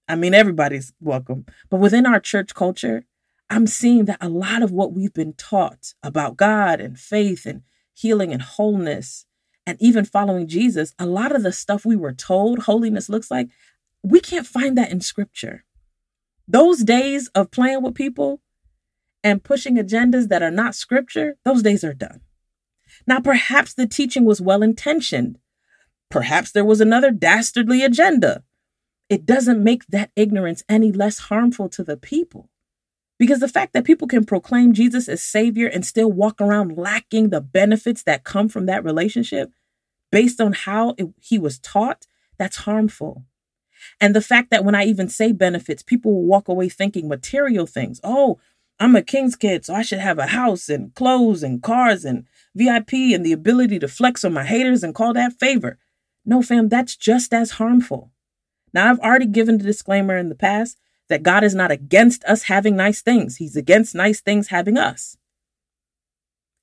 I 0.07 0.15
mean, 0.15 0.33
everybody's 0.33 0.93
welcome. 0.99 1.45
But 1.69 1.79
within 1.79 2.05
our 2.05 2.19
church 2.19 2.53
culture, 2.53 3.05
I'm 3.49 3.65
seeing 3.65 4.05
that 4.05 4.19
a 4.21 4.29
lot 4.29 4.61
of 4.61 4.71
what 4.71 4.93
we've 4.93 5.13
been 5.13 5.33
taught 5.33 5.93
about 6.03 6.37
God 6.37 6.79
and 6.79 6.99
faith 6.99 7.45
and 7.45 7.63
healing 7.93 8.31
and 8.31 8.41
wholeness 8.41 9.25
and 9.65 9.77
even 9.81 10.05
following 10.05 10.47
Jesus, 10.47 10.93
a 10.97 11.05
lot 11.05 11.35
of 11.35 11.43
the 11.43 11.51
stuff 11.51 11.85
we 11.85 11.95
were 11.95 12.13
told 12.13 12.59
holiness 12.59 13.09
looks 13.09 13.29
like, 13.31 13.49
we 14.03 14.19
can't 14.19 14.47
find 14.47 14.77
that 14.77 14.91
in 14.91 15.01
scripture. 15.01 15.63
Those 16.47 16.83
days 16.83 17.29
of 17.29 17.51
playing 17.51 17.83
with 17.83 17.95
people 17.95 18.41
and 19.23 19.43
pushing 19.43 19.77
agendas 19.77 20.27
that 20.29 20.43
are 20.43 20.51
not 20.51 20.75
scripture, 20.75 21.37
those 21.45 21.61
days 21.61 21.83
are 21.83 21.93
done. 21.93 22.21
Now, 23.07 23.19
perhaps 23.19 23.73
the 23.73 23.87
teaching 23.87 24.25
was 24.25 24.41
well 24.41 24.61
intentioned. 24.61 25.39
Perhaps 26.09 26.51
there 26.51 26.65
was 26.65 26.81
another 26.81 27.11
dastardly 27.11 27.83
agenda. 27.83 28.43
It 29.09 29.25
doesn't 29.25 29.63
make 29.63 29.85
that 29.87 30.11
ignorance 30.15 30.63
any 30.67 30.91
less 30.91 31.19
harmful 31.19 31.69
to 31.69 31.83
the 31.83 31.97
people. 31.97 32.50
Because 33.21 33.39
the 33.39 33.47
fact 33.47 33.73
that 33.73 33.83
people 33.83 34.07
can 34.07 34.25
proclaim 34.25 34.73
Jesus 34.73 35.07
as 35.07 35.21
Savior 35.21 35.67
and 35.67 35.85
still 35.85 36.11
walk 36.11 36.41
around 36.41 36.75
lacking 36.75 37.29
the 37.29 37.39
benefits 37.39 38.01
that 38.01 38.23
come 38.23 38.49
from 38.49 38.65
that 38.65 38.83
relationship 38.83 39.51
based 40.11 40.41
on 40.41 40.53
how 40.53 40.95
it, 40.97 41.05
he 41.21 41.37
was 41.37 41.59
taught, 41.59 42.07
that's 42.39 42.57
harmful. 42.57 43.23
And 43.99 44.15
the 44.15 44.21
fact 44.21 44.49
that 44.49 44.65
when 44.65 44.73
I 44.73 44.85
even 44.85 45.07
say 45.07 45.33
benefits, 45.33 45.83
people 45.83 46.11
will 46.11 46.25
walk 46.25 46.47
away 46.47 46.67
thinking 46.67 47.07
material 47.07 47.67
things. 47.67 48.01
Oh, 48.03 48.39
I'm 48.79 48.95
a 48.95 49.03
king's 49.03 49.35
kid, 49.35 49.65
so 49.65 49.75
I 49.75 49.83
should 49.83 49.99
have 49.99 50.17
a 50.17 50.25
house 50.25 50.67
and 50.67 50.91
clothes 50.95 51.43
and 51.43 51.61
cars 51.61 52.03
and 52.03 52.25
VIP 52.55 52.93
and 53.13 53.23
the 53.23 53.33
ability 53.33 53.77
to 53.77 53.87
flex 53.87 54.25
on 54.25 54.33
my 54.33 54.45
haters 54.45 54.83
and 54.83 54.95
call 54.95 55.13
that 55.13 55.39
favor. 55.39 55.77
No, 56.25 56.41
fam, 56.41 56.69
that's 56.69 56.95
just 56.95 57.35
as 57.35 57.51
harmful. 57.51 58.09
Now, 58.73 58.89
I've 58.89 58.99
already 58.99 59.27
given 59.27 59.59
the 59.59 59.63
disclaimer 59.63 60.17
in 60.17 60.29
the 60.29 60.33
past 60.33 60.79
that 61.11 61.23
God 61.23 61.43
is 61.43 61.53
not 61.53 61.71
against 61.71 62.23
us 62.23 62.43
having 62.43 62.75
nice 62.75 63.01
things, 63.01 63.37
He's 63.37 63.55
against 63.55 63.93
nice 63.93 64.21
things 64.21 64.47
having 64.47 64.77
us. 64.77 65.17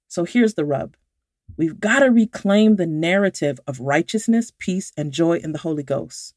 So 0.09 0.25
here's 0.25 0.55
the 0.55 0.65
rub 0.65 0.97
we've 1.57 1.79
got 1.79 2.01
to 2.01 2.07
reclaim 2.07 2.77
the 2.77 2.87
narrative 2.87 3.61
of 3.67 3.81
righteousness, 3.81 4.53
peace, 4.59 4.93
and 4.97 5.13
joy 5.13 5.37
in 5.37 5.53
the 5.53 5.59
Holy 5.59 5.83
Ghost. 5.83 6.35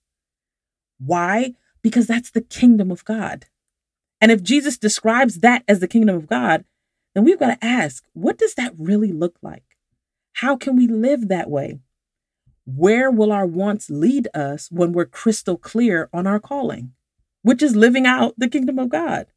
Why? 1.00 1.54
Because 1.82 2.06
that's 2.06 2.32
the 2.32 2.42
kingdom 2.42 2.92
of 2.92 3.06
God. 3.06 3.46
And 4.20 4.32
if 4.32 4.44
Jesus 4.44 4.78
describes 4.78 5.40
that 5.40 5.64
as 5.68 5.80
the 5.80 5.88
kingdom 5.88 6.16
of 6.16 6.28
God, 6.28 6.66
then 7.16 7.24
we've 7.24 7.40
got 7.40 7.60
to 7.60 7.66
ask, 7.66 8.04
what 8.14 8.38
does 8.38 8.56
that 8.56 8.74
really 8.78 9.12
look 9.12 9.38
like? 9.42 9.64
How 10.34 10.56
can 10.56 10.76
we 10.76 10.88
live 10.88 11.28
that 11.30 11.50
way? 11.50 11.80
Where 12.66 13.10
will 13.10 13.32
our 13.32 13.48
wants 13.48 13.90
lead 13.90 14.28
us 14.34 14.70
when 14.70 14.92
we're 14.92 15.06
crystal 15.06 15.58
clear 15.58 16.10
on 16.14 16.28
our 16.28 16.40
calling, 16.40 16.94
which 17.44 17.62
is 17.62 17.76
living 17.76 18.06
out 18.06 18.34
the 18.38 18.50
kingdom 18.50 18.80
of 18.80 18.90
God? 18.90 19.28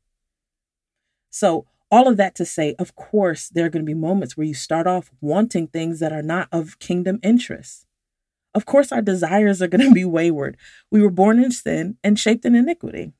So, 1.30 1.66
all 1.90 2.08
of 2.08 2.16
that 2.16 2.34
to 2.36 2.44
say, 2.44 2.74
of 2.78 2.96
course, 2.96 3.48
there 3.48 3.66
are 3.66 3.68
going 3.68 3.84
to 3.84 3.90
be 3.90 3.94
moments 3.94 4.36
where 4.36 4.46
you 4.46 4.54
start 4.54 4.86
off 4.86 5.10
wanting 5.20 5.68
things 5.68 6.00
that 6.00 6.12
are 6.12 6.22
not 6.22 6.48
of 6.50 6.78
kingdom 6.78 7.20
interest. 7.22 7.86
Of 8.54 8.66
course, 8.66 8.90
our 8.90 9.02
desires 9.02 9.60
are 9.60 9.68
going 9.68 9.84
to 9.88 9.94
be 9.94 10.04
wayward. 10.04 10.56
We 10.90 11.02
were 11.02 11.10
born 11.10 11.42
in 11.42 11.52
sin 11.52 11.96
and 12.02 12.18
shaped 12.18 12.44
in 12.44 12.54
iniquity. 12.54 13.12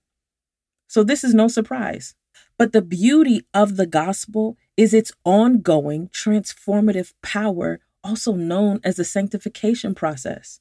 So, 0.88 1.04
this 1.04 1.24
is 1.24 1.34
no 1.34 1.48
surprise. 1.48 2.14
But 2.58 2.72
the 2.72 2.82
beauty 2.82 3.42
of 3.52 3.76
the 3.76 3.86
gospel 3.86 4.56
is 4.76 4.94
its 4.94 5.12
ongoing 5.24 6.08
transformative 6.08 7.12
power, 7.22 7.80
also 8.02 8.34
known 8.34 8.80
as 8.84 8.96
the 8.96 9.04
sanctification 9.04 9.94
process. 9.94 10.60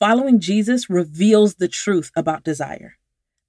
Following 0.00 0.40
Jesus 0.40 0.88
reveals 0.88 1.56
the 1.56 1.68
truth 1.68 2.10
about 2.16 2.42
desire. 2.42 2.96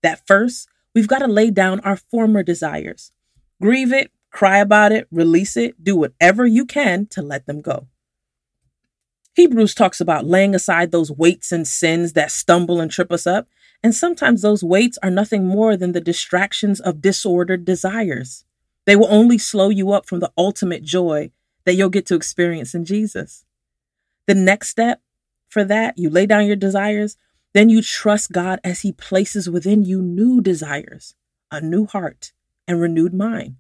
That 0.04 0.28
first, 0.28 0.68
we've 0.94 1.08
got 1.08 1.20
to 1.20 1.28
lay 1.28 1.50
down 1.50 1.80
our 1.80 1.96
former 1.96 2.44
desires, 2.44 3.14
grieve 3.62 3.94
it, 3.94 4.12
cry 4.32 4.58
about 4.58 4.92
it, 4.92 5.08
release 5.12 5.56
it, 5.56 5.82
do 5.82 5.96
whatever 5.96 6.46
you 6.46 6.66
can 6.66 7.06
to 7.08 7.22
let 7.22 7.46
them 7.46 7.62
go. 7.62 7.88
Hebrews 9.34 9.74
talks 9.74 10.02
about 10.02 10.26
laying 10.26 10.54
aside 10.54 10.92
those 10.92 11.10
weights 11.10 11.54
and 11.54 11.66
sins 11.66 12.14
that 12.14 12.32
stumble 12.32 12.82
and 12.82 12.92
trip 12.92 13.14
us 13.14 13.26
up. 13.26 13.48
And 13.82 13.96
sometimes 13.96 14.42
those 14.42 14.62
weights 14.62 14.98
are 15.02 15.10
nothing 15.10 15.48
more 15.48 15.78
than 15.78 15.94
the 15.94 16.02
distractions 16.02 16.82
of 16.82 17.02
disordered 17.02 17.64
desires. 17.64 18.44
They 18.86 18.98
will 18.98 19.08
only 19.10 19.38
slow 19.38 19.70
you 19.70 19.94
up 19.94 20.06
from 20.06 20.20
the 20.20 20.34
ultimate 20.38 20.84
joy 20.84 21.32
that 21.64 21.76
you'll 21.76 21.90
get 21.90 22.06
to 22.08 22.16
experience 22.16 22.76
in 22.76 22.84
Jesus. 22.84 23.46
The 24.28 24.36
next 24.36 24.68
step 24.68 25.02
for 25.52 25.66
that, 25.66 25.98
you 25.98 26.10
lay 26.10 26.26
down 26.26 26.48
your 26.48 26.56
desires, 26.56 27.18
then 27.54 27.70
you 27.70 27.82
trust 27.82 28.32
God 28.32 28.62
as 28.64 28.82
He 28.82 28.94
places 28.94 29.50
within 29.50 29.84
you 29.84 30.02
new 30.02 30.40
desires, 30.40 31.14
a 31.52 31.60
new 31.60 31.86
heart, 31.86 32.32
and 32.68 32.80
renewed 32.80 33.14
mind, 33.14 33.58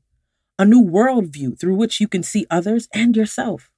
a 0.57 0.63
new 0.63 0.81
worldview 0.81 1.59
through 1.59 1.75
which 1.75 1.99
you 1.99 2.07
can 2.07 2.23
see 2.23 2.47
others 2.49 2.87
and 2.93 3.17
yourself. 3.17 3.69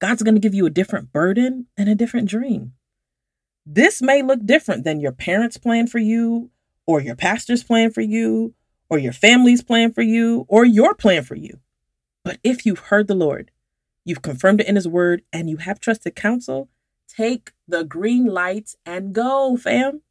God's 0.00 0.22
going 0.22 0.34
to 0.34 0.40
give 0.40 0.54
you 0.54 0.66
a 0.66 0.70
different 0.70 1.12
burden 1.12 1.66
and 1.78 1.88
a 1.88 1.94
different 1.94 2.28
dream. 2.28 2.74
This 3.64 4.02
may 4.02 4.22
look 4.22 4.44
different 4.44 4.84
than 4.84 5.00
your 5.00 5.12
parents' 5.12 5.56
plan 5.56 5.86
for 5.86 5.98
you, 5.98 6.50
or 6.86 7.00
your 7.00 7.16
pastor's 7.16 7.64
plan 7.64 7.90
for 7.90 8.02
you, 8.02 8.54
or 8.90 8.98
your 8.98 9.12
family's 9.14 9.62
plan 9.62 9.92
for 9.94 10.02
you, 10.02 10.44
or 10.48 10.66
your 10.66 10.94
plan 10.94 11.22
for 11.22 11.36
you. 11.36 11.60
But 12.22 12.38
if 12.44 12.66
you've 12.66 12.80
heard 12.80 13.08
the 13.08 13.14
Lord, 13.14 13.50
you've 14.04 14.20
confirmed 14.20 14.60
it 14.60 14.68
in 14.68 14.76
His 14.76 14.88
word, 14.88 15.22
and 15.32 15.48
you 15.48 15.58
have 15.58 15.80
trusted 15.80 16.14
counsel, 16.14 16.68
take 17.16 17.52
the 17.66 17.84
green 17.84 18.26
lights 18.26 18.76
and 18.84 19.12
go, 19.12 19.56
fam. 19.56 20.02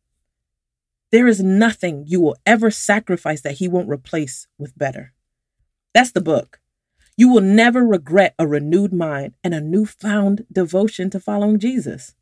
There 1.11 1.27
is 1.27 1.41
nothing 1.41 2.03
you 2.07 2.21
will 2.21 2.37
ever 2.45 2.69
sacrifice 2.69 3.41
that 3.41 3.55
He 3.55 3.67
won't 3.67 3.89
replace 3.89 4.47
with 4.57 4.77
better. 4.77 5.13
That's 5.93 6.11
the 6.11 6.21
book. 6.21 6.59
You 7.17 7.29
will 7.29 7.41
never 7.41 7.85
regret 7.85 8.35
a 8.39 8.47
renewed 8.47 8.93
mind 8.93 9.33
and 9.43 9.53
a 9.53 9.59
newfound 9.59 10.45
devotion 10.51 11.09
to 11.09 11.19
following 11.19 11.59
Jesus. 11.59 12.15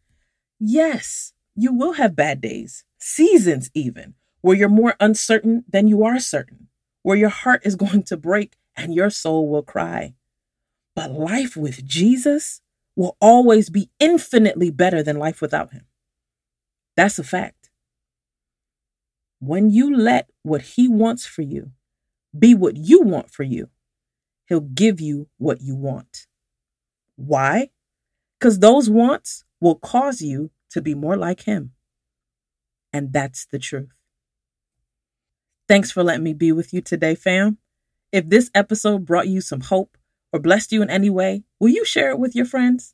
Yes, 0.60 1.34
you 1.56 1.74
will 1.74 1.94
have 1.94 2.16
bad 2.16 2.42
days, 2.42 2.84
seasons 2.98 3.70
even, 3.74 4.16
where 4.42 4.56
you're 4.56 4.70
more 4.70 4.96
uncertain 5.00 5.66
than 5.70 5.88
you 5.88 6.04
are 6.04 6.20
certain, 6.20 6.68
where 7.04 7.18
your 7.18 7.30
heart 7.30 7.62
is 7.66 7.76
going 7.84 8.04
to 8.04 8.18
break 8.18 8.56
and 8.76 8.94
your 8.94 9.10
soul 9.10 9.50
will 9.50 9.64
cry. 9.64 10.14
But 10.96 11.12
life 11.12 11.56
with 11.56 11.86
Jesus 11.86 12.62
will 12.98 13.16
always 13.22 13.70
be 13.70 13.90
infinitely 14.00 14.72
better 14.72 15.02
than 15.02 15.18
life 15.18 15.40
without 15.40 15.72
him. 15.72 15.86
That's 16.98 17.18
a 17.20 17.24
fact. 17.24 17.70
When 19.40 19.70
you 19.70 19.96
let 19.96 20.30
what 20.44 20.64
he 20.64 20.90
wants 20.90 21.26
for 21.26 21.44
you 21.44 21.72
be 22.38 22.54
what 22.54 22.76
you 22.76 23.02
want 23.02 23.30
for 23.32 23.44
you, 23.44 23.70
he'll 24.48 24.60
give 24.60 25.00
you 25.00 25.30
what 25.38 25.62
you 25.62 25.76
want. 25.76 26.28
Why? 27.16 27.70
Because 28.40 28.60
those 28.60 28.90
wants 28.90 29.44
will 29.60 29.76
cause 29.76 30.22
you 30.22 30.52
to 30.70 30.82
be 30.82 30.94
more 30.94 31.18
like 31.18 31.42
Him. 31.42 31.72
And 32.94 33.12
that's 33.12 33.46
the 33.46 33.60
truth. 33.60 33.90
Thanks 35.68 35.92
for 35.92 36.04
letting 36.04 36.24
me 36.24 36.34
be 36.34 36.52
with 36.52 36.74
you 36.74 36.82
today, 36.82 37.16
fam. 37.16 37.58
If 38.12 38.30
this 38.30 38.50
episode 38.56 39.06
brought 39.06 39.28
you 39.28 39.42
some 39.42 39.62
hope 39.62 39.97
or 40.38 40.40
blessed 40.40 40.72
you 40.72 40.82
in 40.82 40.90
any 40.90 41.10
way, 41.10 41.44
will 41.60 41.70
you 41.70 41.84
share 41.84 42.12
it 42.12 42.20
with 42.20 42.36
your 42.36 42.46
friends? 42.46 42.94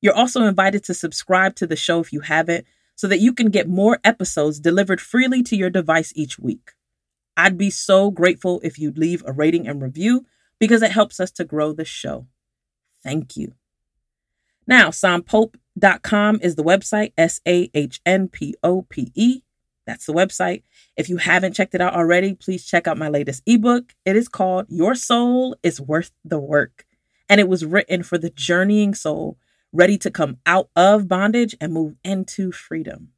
You're 0.00 0.14
also 0.14 0.42
invited 0.42 0.84
to 0.84 0.94
subscribe 0.94 1.56
to 1.56 1.66
the 1.66 1.76
show 1.76 1.98
if 2.00 2.12
you 2.12 2.20
haven't, 2.20 2.66
so 2.94 3.08
that 3.08 3.20
you 3.20 3.32
can 3.32 3.48
get 3.48 3.68
more 3.68 3.98
episodes 4.04 4.60
delivered 4.60 5.00
freely 5.00 5.42
to 5.44 5.56
your 5.56 5.70
device 5.70 6.12
each 6.14 6.38
week. 6.38 6.72
I'd 7.36 7.56
be 7.56 7.70
so 7.70 8.10
grateful 8.10 8.60
if 8.62 8.78
you'd 8.78 8.98
leave 8.98 9.22
a 9.26 9.32
rating 9.32 9.66
and 9.66 9.80
review 9.80 10.26
because 10.58 10.82
it 10.82 10.90
helps 10.90 11.20
us 11.20 11.30
to 11.32 11.44
grow 11.44 11.72
the 11.72 11.84
show. 11.84 12.26
Thank 13.02 13.36
you. 13.36 13.54
Now, 14.66 14.88
sahnpope.com 14.88 16.40
is 16.42 16.56
the 16.56 16.64
website, 16.64 17.12
S 17.16 17.40
A 17.46 17.70
H 17.72 18.00
N 18.04 18.28
P 18.28 18.54
O 18.62 18.82
P 18.82 19.10
E. 19.14 19.42
That's 19.88 20.04
the 20.04 20.12
website. 20.12 20.64
If 20.98 21.08
you 21.08 21.16
haven't 21.16 21.54
checked 21.54 21.74
it 21.74 21.80
out 21.80 21.94
already, 21.94 22.34
please 22.34 22.66
check 22.66 22.86
out 22.86 22.98
my 22.98 23.08
latest 23.08 23.42
ebook. 23.46 23.94
It 24.04 24.16
is 24.16 24.28
called 24.28 24.66
Your 24.68 24.94
Soul 24.94 25.56
is 25.62 25.80
Worth 25.80 26.10
the 26.22 26.38
Work. 26.38 26.84
And 27.26 27.40
it 27.40 27.48
was 27.48 27.64
written 27.64 28.02
for 28.02 28.18
the 28.18 28.28
journeying 28.28 28.94
soul 28.94 29.38
ready 29.72 29.96
to 29.96 30.10
come 30.10 30.36
out 30.44 30.68
of 30.76 31.08
bondage 31.08 31.56
and 31.58 31.72
move 31.72 31.94
into 32.04 32.52
freedom. 32.52 33.12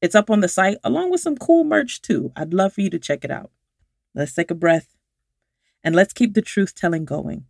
It's 0.00 0.14
up 0.14 0.30
on 0.30 0.40
the 0.40 0.48
site 0.48 0.78
along 0.82 1.10
with 1.10 1.20
some 1.20 1.36
cool 1.36 1.62
merch 1.62 2.00
too. 2.00 2.32
I'd 2.34 2.54
love 2.54 2.72
for 2.72 2.80
you 2.80 2.88
to 2.88 2.98
check 2.98 3.22
it 3.22 3.30
out. 3.30 3.50
Let's 4.14 4.32
take 4.32 4.50
a 4.50 4.54
breath 4.54 4.96
and 5.82 5.94
let's 5.94 6.14
keep 6.14 6.32
the 6.32 6.40
truth 6.40 6.74
telling 6.74 7.04
going. 7.04 7.44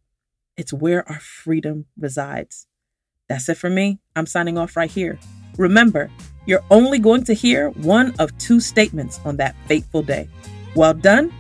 It's 0.56 0.72
where 0.72 1.08
our 1.08 1.20
freedom 1.20 1.86
resides. 1.96 2.66
That's 3.28 3.48
it 3.48 3.56
for 3.56 3.70
me. 3.70 4.00
I'm 4.16 4.26
signing 4.26 4.58
off 4.58 4.76
right 4.76 4.90
here. 4.90 5.20
Remember, 5.58 6.10
you're 6.46 6.64
only 6.70 6.98
going 6.98 7.24
to 7.24 7.34
hear 7.34 7.70
one 7.70 8.14
of 8.18 8.36
two 8.38 8.60
statements 8.60 9.20
on 9.24 9.36
that 9.36 9.54
fateful 9.66 10.02
day. 10.02 10.28
Well 10.74 10.94
done, 10.94 11.32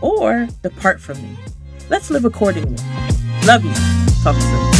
or 0.00 0.48
depart 0.62 1.00
from 1.00 1.22
me. 1.22 1.36
Let's 1.88 2.10
live 2.10 2.24
accordingly. 2.24 2.76
Love 3.46 3.64
you. 3.64 3.74
Talk 4.22 4.36
soon. 4.40 4.73